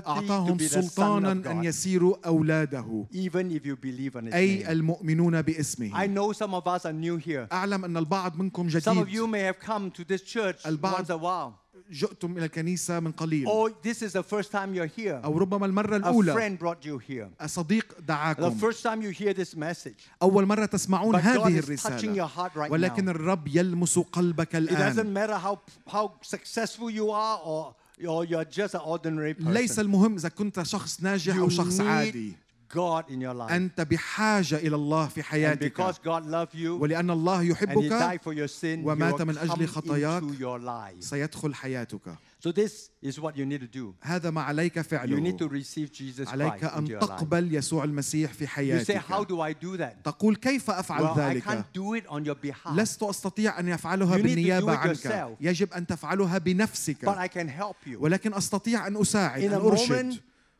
أعطاهم 0.07 0.57
سلطانا 0.57 1.31
أن 1.51 1.63
يسيروا 1.63 2.15
أولاده 2.27 3.05
even 3.13 3.51
if 3.51 3.65
you 3.65 3.75
believe 3.75 4.15
on 4.15 4.25
his 4.27 4.33
أي 4.33 4.63
name. 4.63 4.69
المؤمنون 4.69 5.37
I 5.39 5.41
باسمه 5.41 6.07
know 6.07 6.31
some 6.31 6.53
of 6.53 6.67
us 6.67 6.85
are 6.85 6.93
new 6.93 7.17
here. 7.17 7.47
أعلم 7.51 7.85
أن 7.85 7.97
البعض 7.97 8.37
منكم 8.37 8.69
Some 8.69 8.97
of 8.97 9.09
you 9.09 9.27
جديد 9.27 9.29
may 9.31 9.41
have 9.41 9.59
come 9.59 9.91
to 9.91 10.03
this 10.03 10.21
church 10.21 10.65
البعض- 10.65 10.99
once 11.01 11.09
a 11.09 11.17
while. 11.17 11.53
جئتم 11.91 12.37
إلى 12.37 12.45
الكنيسة 12.45 12.99
من 12.99 13.11
قليل 13.11 13.47
Or 13.47 13.69
this 13.83 14.01
is 14.01 14.13
the 14.13 14.23
first 14.23 14.51
time 14.51 14.73
you're 14.75 14.85
here. 14.99 15.21
أو 15.23 15.37
ربما 15.37 15.65
المرة 15.65 15.93
A 15.93 15.95
الأولى 15.99 16.33
friend 16.33 16.59
brought 16.59 16.85
you 16.85 16.97
here. 16.97 17.45
صديق 17.45 17.93
The 17.97 18.01
دعاكم 18.07 18.59
first 18.59 18.83
time 18.83 19.01
you 19.01 19.09
hear 19.11 19.33
this 19.33 19.55
message. 19.55 20.07
أول 20.21 20.45
مرة 20.45 20.65
تسمعون 20.65 21.15
But 21.15 21.23
God 21.23 21.51
هذه 21.51 21.59
is 21.59 21.81
touching 21.83 22.15
your 22.15 22.25
الرسالة 22.25 22.27
heart 22.27 22.55
right 22.55 22.71
ولكن 22.71 23.05
now. 23.05 23.09
الرب 23.09 23.47
يلمس 23.47 23.99
قلبك 23.99 24.55
It 24.55 24.69
doesn't 24.69 24.99
الآن 24.99 25.13
matter 25.13 25.37
how, 25.37 25.59
how 25.87 26.11
successful 26.21 26.89
you 26.89 27.11
are 27.11 27.39
or, 27.43 27.75
or 28.07 28.25
you're 28.25 28.45
just 28.45 28.75
an 28.75 28.81
ordinary 28.81 29.35
ليس 29.39 29.75
person. 29.75 29.79
المهم 29.79 30.15
إذا 30.15 30.29
كنت 30.29 30.61
شخص 30.61 31.01
ناجح 31.03 31.35
أو 31.37 31.49
شخص 31.49 31.81
عادي 31.81 32.33
God 32.73 33.09
in 33.09 33.21
your 33.21 33.33
life. 33.33 33.51
أنت 33.51 33.81
بحاجة 33.81 34.55
إلى 34.55 34.75
الله 34.75 35.07
في 35.07 35.21
And 35.21 35.25
حياتك 35.25 35.73
because 35.73 35.97
God 35.99 36.25
loves 36.25 36.53
you 36.55 36.77
ولأن 36.79 37.09
الله 37.11 37.39
and 37.41 37.47
He 37.47 37.51
يحبك 37.51 37.89
died 37.89 38.21
for 38.23 38.33
your 38.33 38.47
sin, 38.47 38.83
ومات 38.85 39.21
من 39.21 39.37
أجل 39.37 39.67
خطاياك. 39.67 40.21
into 40.23 40.33
your 40.39 40.59
life. 40.59 40.99
سيدخل 40.99 41.53
حياتك 41.55 42.17
So 42.39 42.51
this 42.51 42.89
is 43.01 43.19
what 43.19 43.35
you 43.35 43.45
need 43.45 43.61
to 43.61 43.67
do. 43.67 43.95
هذا 44.01 44.29
ما 44.29 44.41
عليك 44.41 44.77
You 44.77 45.19
need 45.19 45.37
to 45.39 45.47
فعله 45.47 45.49
receive 45.49 45.91
Jesus 45.91 46.27
عليك 46.27 46.59
Christ 46.59 46.73
أن 46.73 46.85
into 46.85 46.89
your 46.91 46.99
life. 47.01 47.07
تقبل 47.19 47.55
يسوع 47.55 47.83
المسيح 47.83 48.33
في 48.33 48.45
You 48.45 48.85
say, 48.85 48.93
how 48.93 49.23
حياتك 49.23 49.27
do 49.27 49.41
I 49.41 49.53
do 49.53 49.77
that? 49.77 50.03
تقول 50.03 50.35
كيف 50.35 50.69
أفعل 50.69 51.03
Well, 51.03 51.13
I 51.13 51.17
ذلك 51.17 51.43
can't 51.43 51.73
do 51.73 51.93
it 51.95 52.05
on 52.07 52.25
your 52.25 52.35
behalf, 52.35 52.71
لست 52.75 53.03
أستطيع 53.03 53.59
أن 53.59 53.67
يفعلها 53.67 54.17
You 54.17 54.21
need 54.21 54.23
to 54.23 54.23
do 54.23 54.35
بالنيابة 54.35 54.73
it 54.75 54.77
عنك 54.77 54.97
yourself. 54.97 55.37
يجب 55.41 55.73
أن 55.73 55.87
تفعلها 55.87 56.37
but 56.39 56.41
بنفسك 56.41 57.05
I 57.09 57.27
can 57.27 57.47
help 57.47 57.87
you. 57.87 57.97
ولكن 57.99 58.33
أستطيع 58.33 58.87
أن 58.87 58.97
أساعد 59.01 59.41
In 59.41 59.53
أن 59.53 59.61
a 59.61 59.65
أرشد 59.65 60.13
moment, 60.13 60.17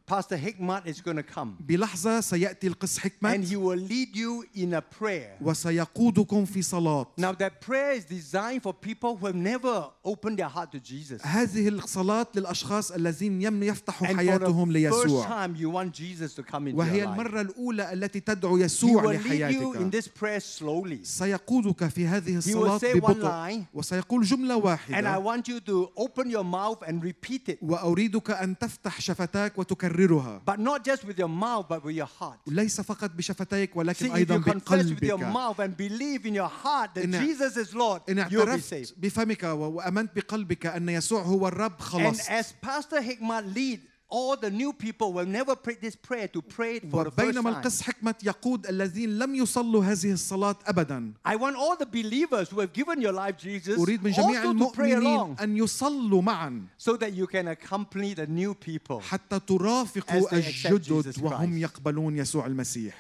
Pastor 0.08 0.38
Hikmat 0.38 0.88
is 0.88 1.02
going 1.02 1.18
to 1.18 1.24
come 1.24 1.58
بلحظة 1.60 2.22
سيأتي 2.22 2.68
القس 2.68 2.98
and 2.98 3.02
حكمة 3.02 3.46
he 3.46 3.58
will 3.58 3.76
lead 3.76 4.16
you 4.16 4.46
in 4.56 4.74
a 4.74 4.82
prayer. 4.82 5.36
وسيقودكم 5.42 6.46
في 6.46 6.62
صلاة 6.62 7.08
Now, 7.18 7.34
that 7.34 7.60
prayer 7.60 7.92
is 7.92 8.06
designed 8.06 8.64
for 8.64 8.74
people 8.74 9.18
who 9.18 9.26
have 9.26 9.36
never 9.36 9.90
opened 10.06 10.40
their 10.40 10.48
heart 10.48 10.72
to 10.72 10.80
Jesus. 10.80 11.22
هذه 11.22 11.68
الصلاة 11.70 12.28
للأشخاص 12.36 12.92
الذين 12.92 13.42
يم 13.42 13.64
يفتحوا 13.64 14.08
And 14.08 14.12
for 14.12 14.18
حياتهم 14.18 14.74
the 14.74 14.90
first 14.90 15.06
ليسوع 15.08 15.28
time, 15.28 15.56
you 15.58 15.70
want 15.70 15.92
Jesus 15.94 16.34
to 16.36 16.44
come 16.44 16.68
into 16.68 16.78
وهي 16.78 16.98
your 17.04 17.08
life. 17.08 17.20
المرة 17.20 17.42
الأولى 17.42 17.94
التي 17.94 18.20
تدعو 18.20 18.58
He 18.58 18.62
يسوع 18.62 19.04
will 19.04 19.08
lead 19.08 19.26
you 19.52 19.74
in 19.76 19.90
لحياتك 19.90 19.92
this 19.92 20.08
prayer 20.08 20.40
slowly. 20.40 21.04
سيقودك 21.04 21.88
في 21.88 22.08
هذه 22.08 22.40
He 22.42 22.54
will 22.56 22.70
الصلاة 22.70 22.94
ببطء 22.94 23.64
وسيقول 23.74 24.24
جملة 24.24 24.56
And 24.56 25.06
I 25.06 25.18
واحدة 25.18 25.24
want 25.24 25.48
you 25.50 25.60
to 25.60 25.92
open 25.98 26.30
your 26.30 26.46
mouth 26.46 26.82
and 26.88 27.04
repeat 27.04 27.50
it. 27.50 27.58
وأريدك 27.62 28.32
أن 28.32 28.58
تفتح 28.58 29.02
شفتاك 29.02 29.58
وتكررها 29.97 30.41
But 30.45 30.59
not 30.59 30.85
just 30.85 31.05
with 31.05 31.19
your 31.19 31.29
mouth, 31.29 31.67
but 31.69 31.85
with 31.85 31.95
your 31.97 32.07
heart. 32.21 32.39
ليس 32.47 32.81
فقط 32.81 33.11
بشفتيك 33.11 33.71
See, 33.73 33.77
ولكن 33.77 34.07
if 34.11 34.15
أيضا 34.15 34.39
you 34.39 34.43
confess 34.45 34.85
with 34.87 35.03
your 35.03 35.19
بقلبك 35.19 35.33
mouth 35.35 35.59
and 35.59 35.77
believe 35.77 36.27
in 36.27 36.35
your 36.35 36.49
heart 36.65 36.95
that 36.95 37.05
إن- 37.05 37.21
Jesus 37.21 37.57
is 37.57 37.75
Lord, 37.75 38.03
إن 38.09 38.17
you'll 38.31 38.31
be 38.31 38.51
اعترفت 38.51 38.75
saved. 38.75 38.93
بفمك 39.01 39.43
و- 39.43 39.49
وأمنت 39.57 40.11
بقلبك 40.17 40.67
أن 40.67 40.89
يسوع 40.89 41.23
هو 41.23 41.49
الرب 41.49 41.79
And 41.79 41.83
خلص 41.83 42.21
as 42.29 42.53
Pastor 42.67 43.01
Hikmat 43.01 43.55
lead, 43.55 43.81
all 44.11 44.37
the 44.37 44.51
new 44.51 44.75
people 44.75 45.13
will 45.15 45.25
never 45.25 45.57
pray 45.57 45.75
this 45.81 45.97
prayer 45.97 46.29
to 46.29 46.43
pray 46.43 46.77
it 46.77 46.91
for 46.91 47.05
the 47.05 47.11
first 47.11 47.35
وبينما 47.37 47.43
time. 47.53 47.57
القس 47.57 47.83
حكمة 47.83 48.15
يقود 48.23 48.67
الذين 48.67 49.19
لم 49.19 49.35
يصلوا 49.35 49.85
هذه 49.85 50.13
الصلاة 50.13 50.57
أبدا 50.67 51.13
I 51.25 51.37
want 51.37 51.57
all 51.57 51.77
the 51.77 51.87
believers 51.87 52.51
who 52.51 52.61
have 52.61 52.73
given 52.75 53.01
your 53.01 53.13
life 53.13 53.39
Jesus 53.39 53.79
أريد 53.79 54.03
من 54.05 54.11
جميع 54.13 54.43
also 54.43 54.53
to 54.53 54.77
pray 54.77 54.93
المؤمنين 54.93 55.37
along 55.37 55.41
أن 55.41 55.57
يصلوا 55.57 56.23
معا 56.23 56.67
so 56.79 56.97
that 56.97 57.13
you 57.15 57.27
can 57.27 57.49
accompany 57.49 58.13
the 58.15 58.27
new 58.27 58.55
people. 58.55 59.01
حتى 59.01 59.41
ترافقوا 59.41 60.21
As 60.21 60.31
they 60.31 60.39
accept 60.39 60.83
Jesus 60.85 61.17
الجدد 61.17 61.23
وهم 61.25 61.51
Christ. 61.51 61.63
يقبلون 61.63 62.17
يسوع 62.19 62.47
المسيح 62.47 62.99